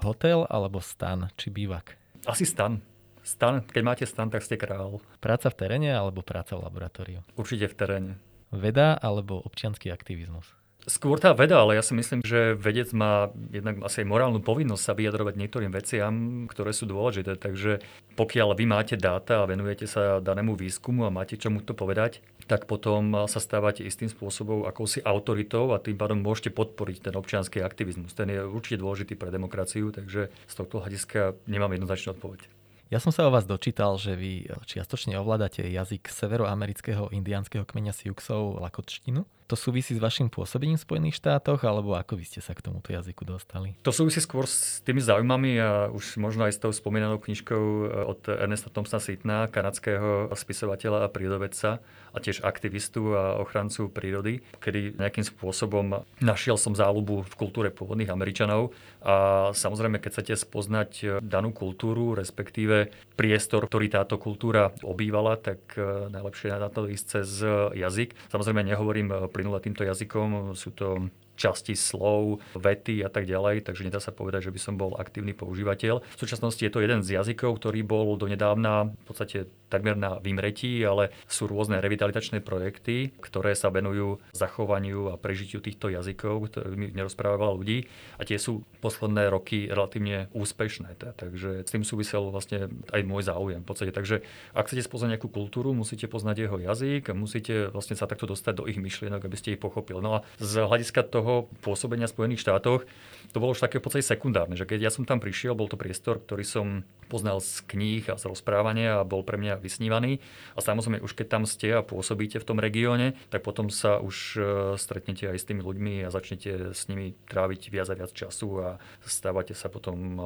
[0.00, 2.00] Hotel alebo stan, či bývak?
[2.24, 2.80] Asi stan.
[3.20, 5.04] Stan, keď máte stan, tak ste král.
[5.20, 7.20] Práca v teréne alebo práca v laboratóriu?
[7.36, 8.12] Určite v teréne.
[8.50, 10.61] Veda alebo občianský aktivizmus?
[10.82, 14.82] Skôr tá veda, ale ja si myslím, že vedec má jednak asi aj morálnu povinnosť
[14.82, 16.12] sa vyjadrovať niektorým veciam,
[16.50, 17.38] ktoré sú dôležité.
[17.38, 17.78] Takže
[18.18, 22.18] pokiaľ vy máte dáta a venujete sa danému výskumu a máte čomu to povedať,
[22.50, 27.62] tak potom sa stávate istým spôsobom akousi autoritou a tým pádom môžete podporiť ten občianský
[27.62, 28.18] aktivizmus.
[28.18, 32.50] Ten je určite dôležitý pre demokraciu, takže z tohto hľadiska nemám jednoznačnú odpoveď.
[32.92, 38.60] Ja som sa o vás dočítal, že vy čiastočne ovládate jazyk severoamerického indiánskeho kmeňa Siuxov
[38.60, 39.24] lakotštinu.
[39.50, 42.94] To súvisí s vašim pôsobením v Spojených štátoch, alebo ako vy ste sa k tomuto
[42.94, 43.74] jazyku dostali?
[43.82, 48.10] To súvisí skôr s tými zaujímami a už možno aj s tou spomínanou knižkou eh,
[48.12, 55.00] od Ernesta Thompsona Sitna, kanadského spisovateľa a prírodovedca a tiež aktivistu a ochrancu prírody, kedy
[55.00, 61.08] nejakým spôsobom našiel som záľubu v kultúre pôvodných Američanov a samozrejme, keď chcete spoznať eh,
[61.24, 67.28] danú kultúru, respektíve priestor, ktorý táto kultúra obývala, tak eh, najlepšie na to ísť cez
[67.74, 68.14] jazyk.
[68.30, 70.52] Samozrejme nehovorím plynule týmto jazykom.
[70.52, 74.74] Sú to časti slov, vety a tak ďalej, takže nedá sa povedať, že by som
[74.76, 76.04] bol aktívny používateľ.
[76.04, 79.38] V súčasnosti je to jeden z jazykov, ktorý bol donedávna v podstate
[79.72, 85.88] takmer na vymretí, ale sú rôzne revitalizačné projekty, ktoré sa venujú zachovaniu a prežitiu týchto
[85.88, 87.78] jazykov, ktorými nerozpráva veľa ľudí
[88.20, 91.00] a tie sú posledné roky relatívne úspešné.
[91.16, 93.64] Takže s tým súvisel vlastne aj môj záujem.
[93.64, 93.96] V podstate.
[93.96, 94.20] Takže
[94.52, 98.52] ak chcete spoznať nejakú kultúru, musíte poznať jeho jazyk a musíte vlastne sa takto dostať
[98.60, 100.04] do ich myšlienok, aby ste ich pochopili.
[100.04, 102.84] No a z hľadiska toho toho pôsobenia v Spojených štátoch,
[103.32, 105.80] to bolo už také v podstate sekundárne, že keď ja som tam prišiel, bol to
[105.80, 106.66] priestor, ktorý som
[107.08, 110.20] poznal z kníh a z rozprávania a bol pre mňa vysnívaný.
[110.52, 114.16] A samozrejme, už keď tam ste a pôsobíte v tom regióne, tak potom sa už
[114.36, 114.40] e,
[114.76, 118.68] stretnete aj s tými ľuďmi a začnete s nimi tráviť viac a viac času a
[119.04, 120.20] stávate sa potom e,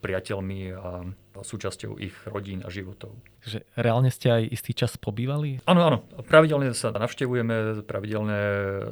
[0.00, 3.16] priateľmi a súčasťou ich rodín a životov.
[3.44, 5.64] Takže reálne ste aj istý čas pobývali?
[5.64, 5.98] Áno, áno.
[6.28, 8.40] Pravidelne sa navštevujeme, pravidelne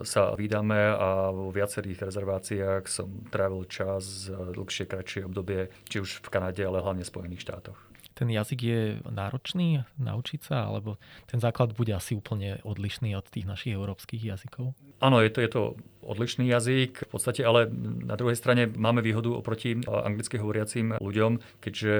[0.04, 6.28] sa vydáme a vo viacerých rezerváciách som trávil čas, dlhšie, kratšie obdobie, či už v
[6.32, 10.98] Kanade, ale hlavne v Spojených štátoch ten jazyk je náročný naučiť sa, alebo
[11.30, 14.74] ten základ bude asi úplne odlišný od tých našich európskych jazykov?
[14.98, 15.62] Áno, je to, je to
[16.02, 17.70] odlišný jazyk v podstate, ale
[18.02, 21.94] na druhej strane máme výhodu oproti anglicky hovoriacim ľuďom, keďže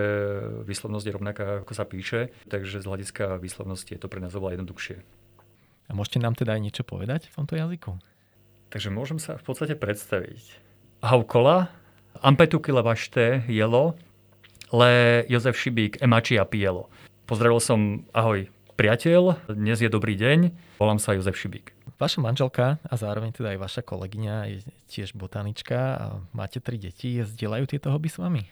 [0.66, 4.58] výslovnosť je rovnaká, ako sa píše, takže z hľadiska výslovnosti je to pre nás oveľa
[4.58, 4.96] jednoduchšie.
[5.88, 7.90] A môžete nám teda aj niečo povedať v tomto jazyku?
[8.68, 10.58] Takže môžem sa v podstate predstaviť.
[11.00, 11.70] Haukola,
[12.18, 13.94] ampetukile vašte jelo,
[14.74, 16.90] le Jozef Šibík, Emači a Pielo.
[17.30, 21.77] Pozdravil som, ahoj priateľ, dnes je dobrý deň, volám sa Jozef Šibík.
[21.98, 27.18] Vaša manželka a zároveň teda aj vaša kolegyňa je tiež botanička a máte tri deti.
[27.18, 28.46] Zdieľajú tieto hobby s vami?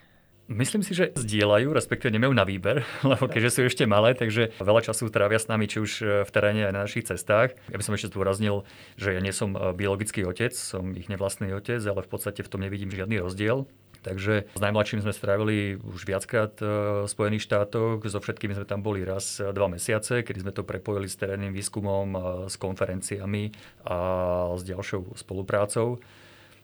[0.51, 4.91] Myslím si, že zdieľajú, respektíve nemajú na výber, lebo keďže sú ešte malé, takže veľa
[4.91, 5.91] času trávia s nami, či už
[6.27, 7.55] v teréne aj na našich cestách.
[7.71, 8.67] Ja by som ešte zdôraznil,
[8.99, 12.59] že ja nie som biologický otec, som ich nevlastný otec, ale v podstate v tom
[12.59, 13.63] nevidím žiadny rozdiel.
[14.07, 18.79] Takže s najmladším sme strávili už viackrát e, v Spojených štátoch, so všetkými sme tam
[18.79, 22.15] boli raz e, dva mesiace, kedy sme to prepojili s terénnym výskumom,
[22.47, 23.51] s konferenciami
[23.83, 23.97] a
[24.55, 25.99] s ďalšou spoluprácou.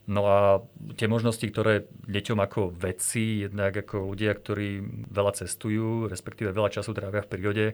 [0.04, 0.60] No a
[1.00, 6.92] tie možnosti, ktoré deťom ako vedci, jednak ako ľudia, ktorí veľa cestujú, respektíve veľa času
[6.92, 7.66] trávia v prírode,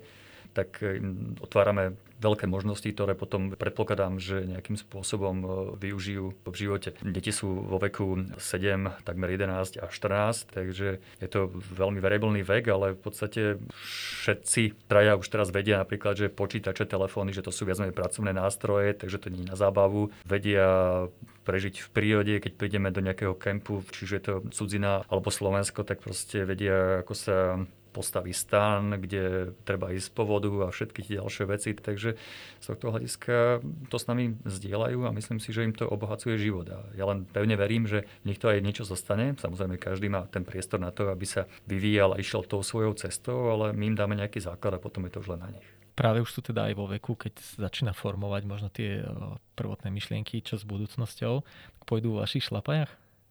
[0.54, 0.82] tak
[1.42, 5.48] otvárame veľké možnosti, ktoré potom predpokladám, že nejakým spôsobom e,
[5.80, 6.92] využijú v živote.
[7.02, 12.68] Deti sú vo veku 7, takmer 11 a 14, takže je to veľmi variabilný vek,
[12.68, 13.42] ale v podstate
[14.20, 18.36] všetci traja už teraz vedia napríklad, že počítače, telefóny, že to sú viac menej pracovné
[18.36, 20.12] nástroje, takže to nie je na zábavu.
[20.28, 21.08] Vedia
[21.48, 26.04] prežiť v prírode, keď prídeme do nejakého kempu, čiže je to cudzina alebo Slovensko, tak
[26.04, 27.38] proste vedia, ako sa
[27.90, 31.74] postaví stan, kde treba ísť po vodu a všetky tie ďalšie veci.
[31.74, 32.16] Takže
[32.62, 36.70] z tohto hľadiska to s nami zdieľajú a myslím si, že im to obohacuje život.
[36.70, 39.34] A ja len pevne verím, že nech to aj niečo zostane.
[39.36, 43.50] Samozrejme, každý má ten priestor na to, aby sa vyvíjal a išiel tou svojou cestou,
[43.50, 45.68] ale my im dáme nejaký základ a potom je to už len na nich.
[46.00, 49.04] Práve už sú teda aj vo veku, keď začína formovať možno tie
[49.60, 51.44] prvotné myšlienky, čo s budúcnosťou,
[51.84, 52.88] pôjdu v vašich šlapajach?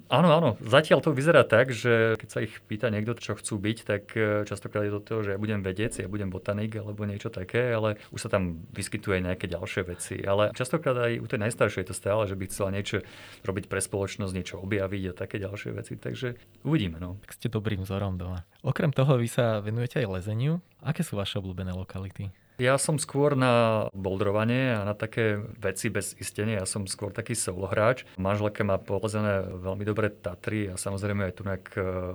[0.09, 0.51] Áno, áno.
[0.65, 4.49] Zatiaľ to vyzerá tak, že keď sa ich pýta niekto, čo chcú byť, tak e,
[4.49, 8.01] častokrát je to toho, že ja budem vedec, ja budem botanik alebo niečo také, ale
[8.09, 10.17] už sa tam vyskytuje nejaké ďalšie veci.
[10.25, 13.05] Ale častokrát aj u tej najstaršej to stále, že by chcela niečo
[13.45, 16.01] robiť pre spoločnosť, niečo objaviť a také ďalšie veci.
[16.01, 16.97] Takže uvidíme.
[16.97, 17.21] No.
[17.29, 18.49] Tak ste dobrým vzorom doma.
[18.65, 20.65] Okrem toho vy sa venujete aj lezeniu.
[20.81, 22.33] Aké sú vaše obľúbené lokality?
[22.59, 26.59] Ja som skôr na boldrovanie a na také veci bez istenia.
[26.59, 28.03] Ja som skôr taký solo hráč.
[28.19, 31.55] Manželka má polezené veľmi dobré Tatry a samozrejme aj tu na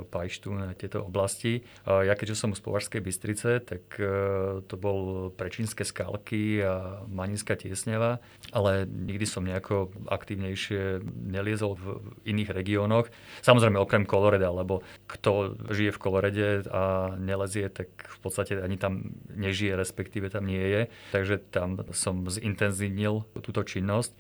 [0.04, 1.64] Pajštu, na tieto oblasti.
[1.88, 8.20] Ja keďže som z Považskej Bystrice, tak e, to bol Prečínske skalky a Maninská tiesňava,
[8.52, 13.08] ale nikdy som nejako aktívnejšie neliezol v iných regiónoch.
[13.48, 19.16] Samozrejme okrem Koloreda, lebo kto žije v Kolorede a nelezie, tak v podstate ani tam
[19.32, 20.82] nežije, respektíve tam nie je.
[21.14, 24.18] Takže tam som zintenzívnil túto činnosť.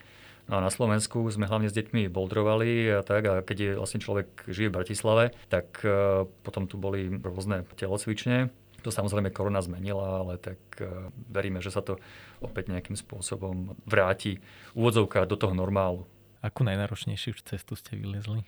[0.47, 3.23] No a na Slovensku sme hlavne s deťmi boldrovali a tak.
[3.32, 8.52] A keď je vlastne človek žije v Bratislave, tak e, potom tu boli rôzne telocvične.
[8.84, 11.95] To samozrejme korona zmenila, ale tak e, veríme, že sa to
[12.43, 14.43] opäť nejakým spôsobom vráti
[14.76, 16.04] úvodzovka do toho normálu.
[16.43, 18.43] Akú najnáročnejšiu cestu ste vylezli?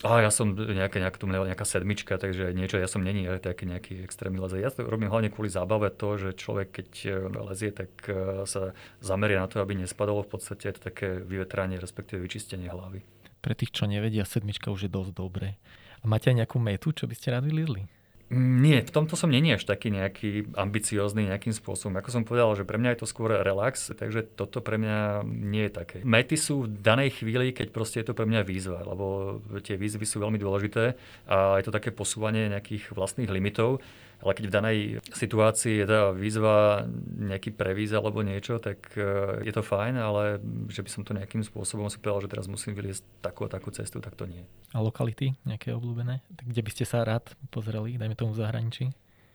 [0.00, 4.40] A ja som nejaká, nejaká, nejaká sedmička, takže niečo, ja som není taký nejaký extrémny
[4.40, 4.64] lezie.
[4.64, 7.10] Ja to robím hlavne kvôli zábave to, že človek keď e,
[7.52, 8.72] lezie, tak e, sa
[9.04, 10.24] zameria na to, aby nespadol.
[10.24, 13.04] V podstate to také vyvetranie, respektíve vyčistenie hlavy.
[13.44, 15.60] Pre tých, čo nevedia, sedmička už je dosť dobré.
[16.00, 17.99] A máte aj nejakú metu, čo by ste rád vyliezli?
[18.30, 21.98] Nie, v tomto som není až taký nejaký ambiciózny nejakým spôsobom.
[21.98, 25.66] Ako som povedal, že pre mňa je to skôr relax, takže toto pre mňa nie
[25.66, 25.98] je také.
[26.06, 30.06] Mety sú v danej chvíli, keď proste je to pre mňa výzva, lebo tie výzvy
[30.06, 30.94] sú veľmi dôležité
[31.26, 33.82] a je to také posúvanie nejakých vlastných limitov.
[34.20, 34.78] Ale keď v danej
[35.16, 36.84] situácii je tá výzva
[37.16, 40.36] nejaký prevíz alebo niečo, tak e, je to fajn, ale
[40.68, 43.72] že by som to nejakým spôsobom si povedal, že teraz musím vyliesť takú a takú
[43.72, 44.44] cestu, tak to nie.
[44.76, 46.20] A lokality nejaké obľúbené?
[46.36, 48.84] Tak kde by ste sa rád pozreli, dajme tomu v zahraničí?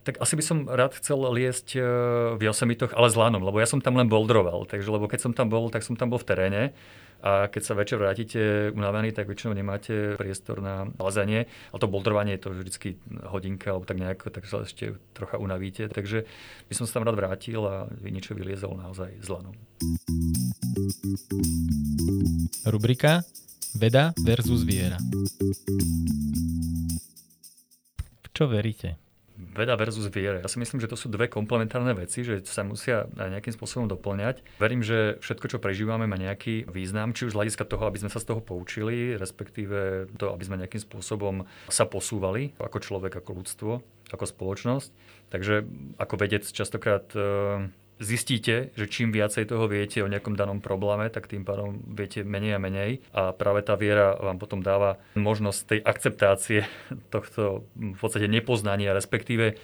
[0.06, 1.84] Tak asi by som rád chcel liesť e,
[2.38, 4.70] v Yosemitoch, ale s lanom, lebo ja som tam len boldroval.
[4.70, 6.62] Takže lebo keď som tam bol, tak som tam bol v teréne
[7.26, 11.50] a keď sa večer vrátite unavený, tak väčšinou nemáte priestor na lazanie.
[11.74, 15.90] Ale to boldrovanie je to vždycky hodinka alebo tak nejako, tak sa ešte trocha unavíte.
[15.90, 16.30] Takže
[16.70, 19.58] by som sa tam rád vrátil a niečo vyliezol naozaj s lanom.
[22.70, 23.26] Rubrika
[23.74, 25.02] Veda versus viera.
[28.22, 29.05] V čo veríte?
[29.36, 30.40] Veda versus viera.
[30.40, 34.42] Ja si myslím, že to sú dve komplementárne veci, že sa musia nejakým spôsobom doplňať.
[34.58, 38.12] Verím, že všetko, čo prežívame, má nejaký význam, či už z hľadiska toho, aby sme
[38.12, 43.32] sa z toho poučili, respektíve to, aby sme nejakým spôsobom sa posúvali ako človek, ako
[43.44, 43.72] ľudstvo,
[44.12, 44.90] ako spoločnosť.
[45.34, 45.68] Takže
[46.00, 47.10] ako vedec častokrát
[48.00, 52.58] zistíte, že čím viacej toho viete o nejakom danom probléme, tak tým pádom viete menej
[52.58, 52.92] a menej.
[53.16, 56.60] A práve tá viera vám potom dáva možnosť tej akceptácie
[57.14, 59.56] tohto v podstate nepoznania, respektíve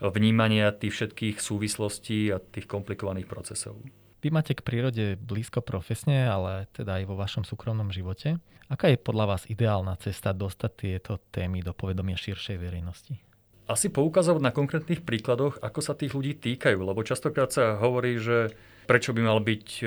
[0.00, 3.78] vnímania tých všetkých súvislostí a tých komplikovaných procesov.
[4.24, 8.40] Vy máte k prírode blízko profesne, ale teda aj vo vašom súkromnom živote.
[8.72, 13.33] Aká je podľa vás ideálna cesta dostať tieto témy do povedomia širšej verejnosti?
[13.64, 18.52] Asi poukazovať na konkrétnych príkladoch, ako sa tých ľudí týkajú, lebo častokrát sa hovorí, že
[18.84, 19.86] prečo by mal byť e,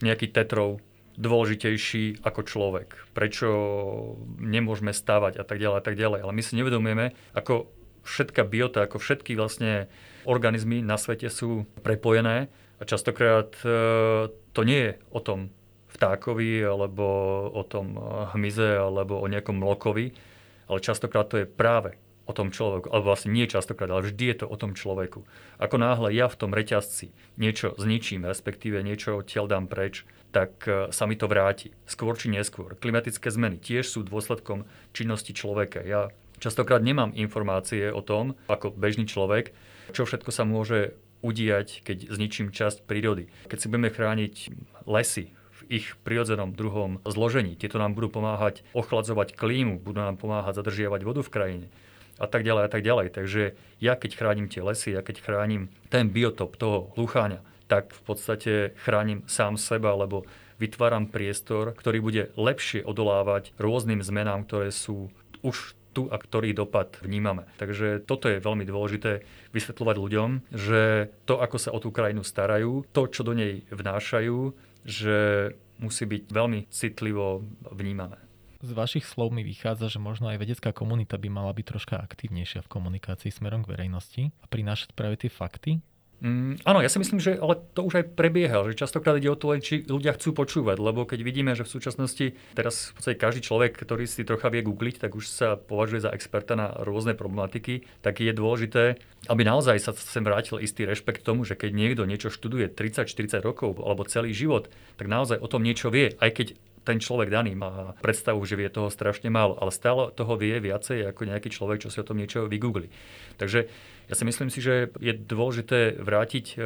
[0.00, 0.80] nejaký tetrov
[1.14, 3.48] dôležitejší ako človek, prečo
[4.40, 6.20] nemôžeme stávať a tak ďalej a tak ďalej.
[6.24, 7.68] Ale my si nevedomujeme, ako
[8.02, 9.86] všetká biota, ako všetky vlastne
[10.24, 12.48] organizmy na svete sú prepojené
[12.80, 13.68] a častokrát e,
[14.32, 15.52] to nie je o tom
[15.94, 17.06] vtákovi alebo
[17.54, 17.94] o tom
[18.34, 20.10] hmyze alebo o nejakom mlokovi,
[20.66, 21.94] ale častokrát to je práve
[22.24, 25.24] o tom človeku, alebo vlastne nie častokrát, ale vždy je to o tom človeku.
[25.60, 30.90] Ako náhle ja v tom reťazci niečo zničím, respektíve niečo odtiaľ dám preč, tak e,
[30.90, 31.70] sa mi to vráti.
[31.84, 32.74] Skôr či neskôr.
[32.80, 34.64] Klimatické zmeny tiež sú dôsledkom
[34.96, 35.84] činnosti človeka.
[35.84, 36.10] Ja
[36.40, 39.52] častokrát nemám informácie o tom, ako bežný človek,
[39.92, 43.28] čo všetko sa môže udiať, keď zničím časť prírody.
[43.48, 44.34] Keď si budeme chrániť
[44.88, 45.32] lesy,
[45.64, 47.56] v ich prirodzenom druhom zložení.
[47.56, 51.66] Tieto nám budú pomáhať ochladzovať klímu, budú nám pomáhať zadržiavať vodu v krajine
[52.18, 53.06] a tak ďalej a tak ďalej.
[53.14, 53.42] Takže
[53.82, 58.52] ja keď chránim tie lesy, ja keď chránim ten biotop toho lucháňa, tak v podstate
[58.78, 60.28] chránim sám seba, lebo
[60.62, 65.10] vytváram priestor, ktorý bude lepšie odolávať rôznym zmenám, ktoré sú
[65.42, 67.46] už tu a ktorý dopad vnímame.
[67.56, 69.22] Takže toto je veľmi dôležité
[69.54, 74.38] vysvetľovať ľuďom, že to, ako sa o tú krajinu starajú, to, čo do nej vnášajú,
[74.82, 75.18] že
[75.78, 78.23] musí byť veľmi citlivo vnímané
[78.64, 82.64] z vašich slov mi vychádza, že možno aj vedecká komunita by mala byť troška aktívnejšia
[82.64, 85.84] v komunikácii smerom k verejnosti a prinášať práve tie fakty,
[86.24, 89.36] Mm, áno, ja si myslím, že ale to už aj prebieha, že častokrát ide o
[89.36, 93.40] to, či ľudia chcú počúvať, lebo keď vidíme, že v súčasnosti teraz v podstate každý
[93.44, 97.84] človek, ktorý si trocha vie googliť, tak už sa považuje za experta na rôzne problematiky,
[98.00, 98.96] tak je dôležité,
[99.28, 103.76] aby naozaj sa sem vrátil istý rešpekt tomu, že keď niekto niečo študuje 30-40 rokov
[103.82, 106.46] alebo celý život, tak naozaj o tom niečo vie, aj keď
[106.84, 111.10] ten človek daný má predstavu, že vie toho strašne málo, ale stále toho vie viacej
[111.10, 112.92] ako nejaký človek, čo si o tom niečo vygoogli.
[113.40, 113.66] Takže
[114.04, 116.56] ja si myslím si, že je dôležité vrátiť e,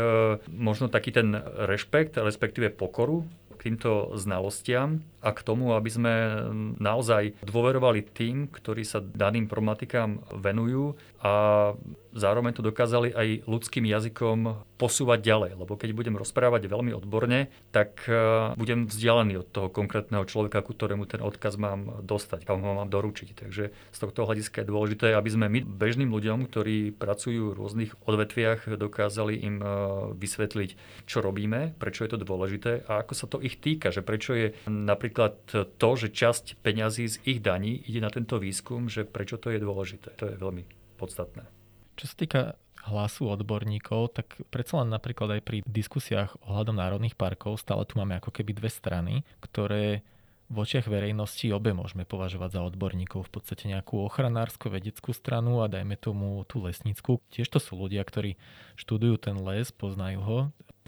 [0.50, 1.38] možno taký ten
[1.70, 3.22] rešpekt, respektíve pokoru
[3.58, 6.14] k týmto znalostiam a k tomu, aby sme
[6.78, 11.74] naozaj dôverovali tým, ktorí sa daným problematikám venujú a
[12.12, 15.50] zároveň to dokázali aj ľudským jazykom posúvať ďalej.
[15.58, 20.72] Lebo keď budem rozprávať veľmi odborne, tak e, budem vzdialený od toho konkrétneho človeka, ku
[20.72, 23.28] ktorému ten odkaz mám dostať, kam ho mám doručiť.
[23.34, 27.92] Takže z tohto hľadiska je dôležité, aby sme my bežným ľuďom, ktorí pracujú v rôznych
[28.06, 29.66] odvetviach, dokázali im e,
[30.14, 30.70] vysvetliť,
[31.10, 34.54] čo robíme, prečo je to dôležité a ako sa to ich týka, že prečo je
[34.70, 39.50] napríklad to, že časť peňazí z ich daní ide na tento výskum, že prečo to
[39.50, 40.14] je dôležité.
[40.22, 40.62] To je veľmi
[40.98, 41.57] podstatné.
[41.98, 42.42] Čo sa týka
[42.86, 48.16] hlasu odborníkov, tak predsa len napríklad aj pri diskusiách ohľadom národných parkov stále tu máme
[48.16, 50.06] ako keby dve strany, ktoré
[50.48, 55.68] v očiach verejnosti obe môžeme považovať za odborníkov, v podstate nejakú ochranársko vedeckú stranu a
[55.68, 57.20] dajme tomu tú lesnícku.
[57.28, 58.40] Tiež to sú ľudia, ktorí
[58.80, 60.38] študujú ten les, poznajú ho.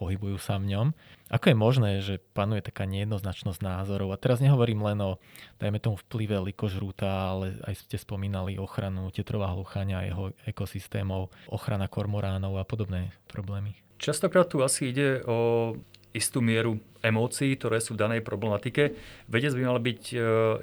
[0.00, 0.86] Pohybujú sa v ňom.
[1.28, 4.16] Ako je možné, že panuje taká nejednoznačnosť názorov?
[4.16, 5.20] A teraz nehovorím len o,
[5.60, 11.92] dajme tomu, vplyve likožrúta, ale aj ste spomínali ochranu tetrova hluchania a jeho ekosystémov, ochrana
[11.92, 13.76] kormoránov a podobné problémy.
[14.00, 15.76] Častokrát tu asi ide o
[16.16, 18.96] istú mieru emócií, ktoré sú v danej problematike.
[19.30, 20.16] Vedec by mal byť e,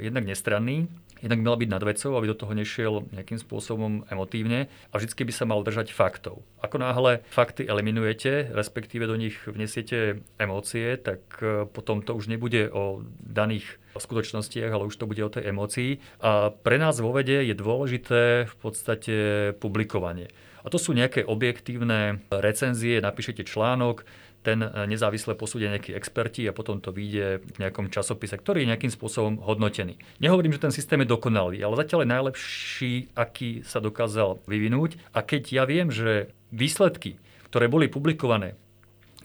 [0.04, 0.92] jednak nestranný,
[1.22, 5.24] jednak by mal byť nad vecou, aby do toho nešiel nejakým spôsobom emotívne a vždy
[5.28, 6.46] by sa mal držať faktov.
[6.62, 12.70] Ako náhle fakty eliminujete, respektíve do nich vnesiete emócie, tak e, potom to už nebude
[12.70, 15.98] o daných skutočnostiach, ale už to bude o tej emócii.
[16.22, 19.16] A pre nás vo vede je dôležité v podstate
[19.58, 20.30] publikovanie.
[20.66, 24.04] A to sú nejaké objektívne recenzie, napíšete článok,
[24.48, 28.72] ten e, nezávisle posúdia nejakí experti a potom to vyjde v nejakom časopise, ktorý je
[28.72, 30.00] nejakým spôsobom hodnotený.
[30.24, 34.96] Nehovorím, že ten systém je dokonalý, ale zatiaľ je najlepší, aký sa dokázal vyvinúť.
[35.12, 37.20] A keď ja viem, že výsledky,
[37.52, 38.56] ktoré boli publikované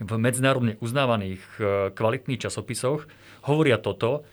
[0.03, 1.63] v medzinárodne uznávaných e,
[1.95, 3.07] kvalitných časopisoch,
[3.47, 4.27] hovoria toto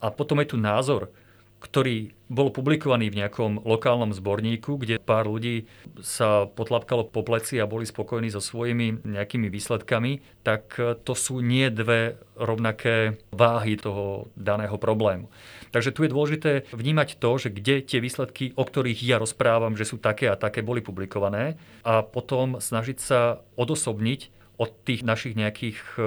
[0.00, 1.12] a potom je tu názor
[1.60, 5.68] ktorý bol publikovaný v nejakom lokálnom zborníku, kde pár ľudí
[6.00, 11.68] sa potlapkalo po pleci a boli spokojní so svojimi nejakými výsledkami, tak to sú nie
[11.68, 15.28] dve rovnaké váhy toho daného problému.
[15.74, 19.84] Takže tu je dôležité vnímať to, že kde tie výsledky, o ktorých ja rozprávam, že
[19.84, 25.78] sú také a také, boli publikované a potom snažiť sa odosobniť od tých našich nejakých
[25.96, 26.04] eh,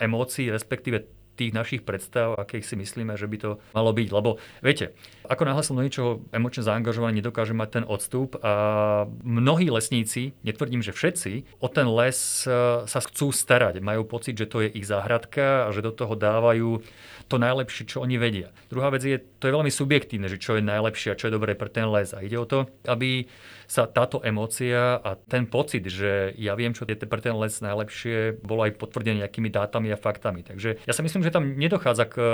[0.00, 4.08] emócií, respektíve tých našich predstav, akých si myslíme, že by to malo byť.
[4.10, 4.96] Lebo viete,
[5.26, 10.80] ako náhle som do niečoho emočne zaangažovaný, nedokáže mať ten odstup a mnohí lesníci, netvrdím,
[10.80, 13.82] že všetci, o ten les e, sa chcú starať.
[13.82, 16.80] Majú pocit, že to je ich záhradka a že do toho dávajú
[17.26, 18.54] to najlepšie, čo oni vedia.
[18.70, 21.58] Druhá vec je, to je veľmi subjektívne, že čo je najlepšie a čo je dobré
[21.58, 22.14] pre ten les.
[22.14, 23.26] A ide o to, aby
[23.66, 28.38] sa táto emócia a ten pocit, že ja viem, čo je pre ten les najlepšie,
[28.46, 30.46] bolo aj potvrdené nejakými dátami a faktami.
[30.46, 32.26] Takže ja si myslím, že tam nedochádza k e,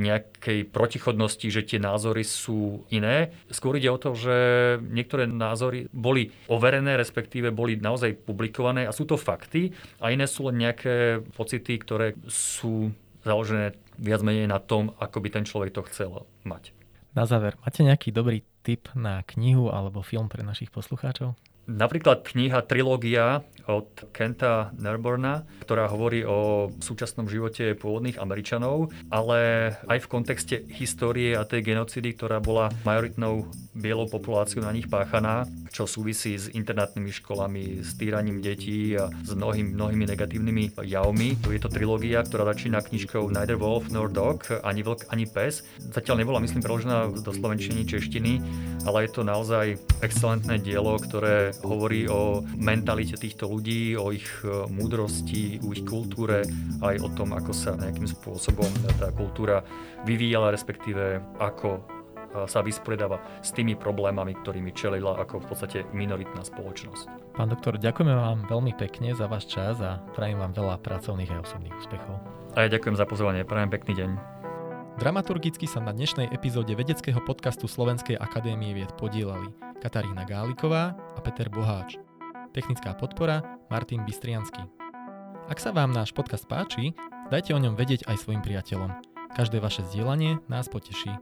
[0.00, 2.37] nejakej protichodnosti, že tie názory sú
[2.94, 3.34] iné.
[3.50, 4.36] Skôr ide o to, že
[4.84, 10.46] niektoré názory boli overené, respektíve boli naozaj publikované a sú to fakty a iné sú
[10.52, 12.94] len nejaké pocity, ktoré sú
[13.26, 16.70] založené viac menej na tom, ako by ten človek to chcel mať.
[17.18, 21.34] Na záver, máte nejaký dobrý tip na knihu alebo film pre našich poslucháčov?
[21.68, 29.98] Napríklad kniha Trilógia od Kenta Nerborna, ktorá hovorí o súčasnom živote pôvodných Američanov, ale aj
[30.00, 35.84] v kontexte histórie a tej genocidy, ktorá bola majoritnou bielou populáciou na nich páchaná, čo
[35.84, 41.36] súvisí s internátnymi školami, s týraním detí a s mnohými, mnohými negatívnymi javmi.
[41.44, 45.60] Je to trilógia, ktorá začína knižkou Neither Wolf nor Dog, ani vlk, ani pes.
[45.76, 48.40] Zatiaľ nebola, myslím, preložená do slovenčiny, češtiny,
[48.88, 54.66] ale je to naozaj excelentné dielo, ktoré hovorí o mentalite týchto ľudí, o ich e,
[54.70, 56.46] múdrosti, o ich kultúre,
[56.82, 59.62] aj o tom, ako sa nejakým spôsobom tá kultúra
[60.06, 61.80] vyvíjala, respektíve ako e,
[62.46, 67.34] sa vysporiadáva s tými problémami, ktorými čelila ako v podstate minoritná spoločnosť.
[67.34, 71.42] Pán doktor, ďakujeme vám veľmi pekne za váš čas a prajem vám veľa pracovných a
[71.42, 72.14] osobných úspechov.
[72.56, 74.37] A ja ďakujem za pozvanie, prajem pekný deň.
[74.98, 79.46] Dramaturgicky sa na dnešnej epizóde vedeckého podcastu Slovenskej akadémie vied podielali
[79.78, 82.02] Katarína Gáliková a Peter Boháč.
[82.50, 84.58] Technická podpora Martin Bystriansky.
[85.46, 86.98] Ak sa vám náš podcast páči,
[87.30, 88.90] dajte o ňom vedieť aj svojim priateľom.
[89.38, 91.14] Každé vaše zdieľanie nás poteší.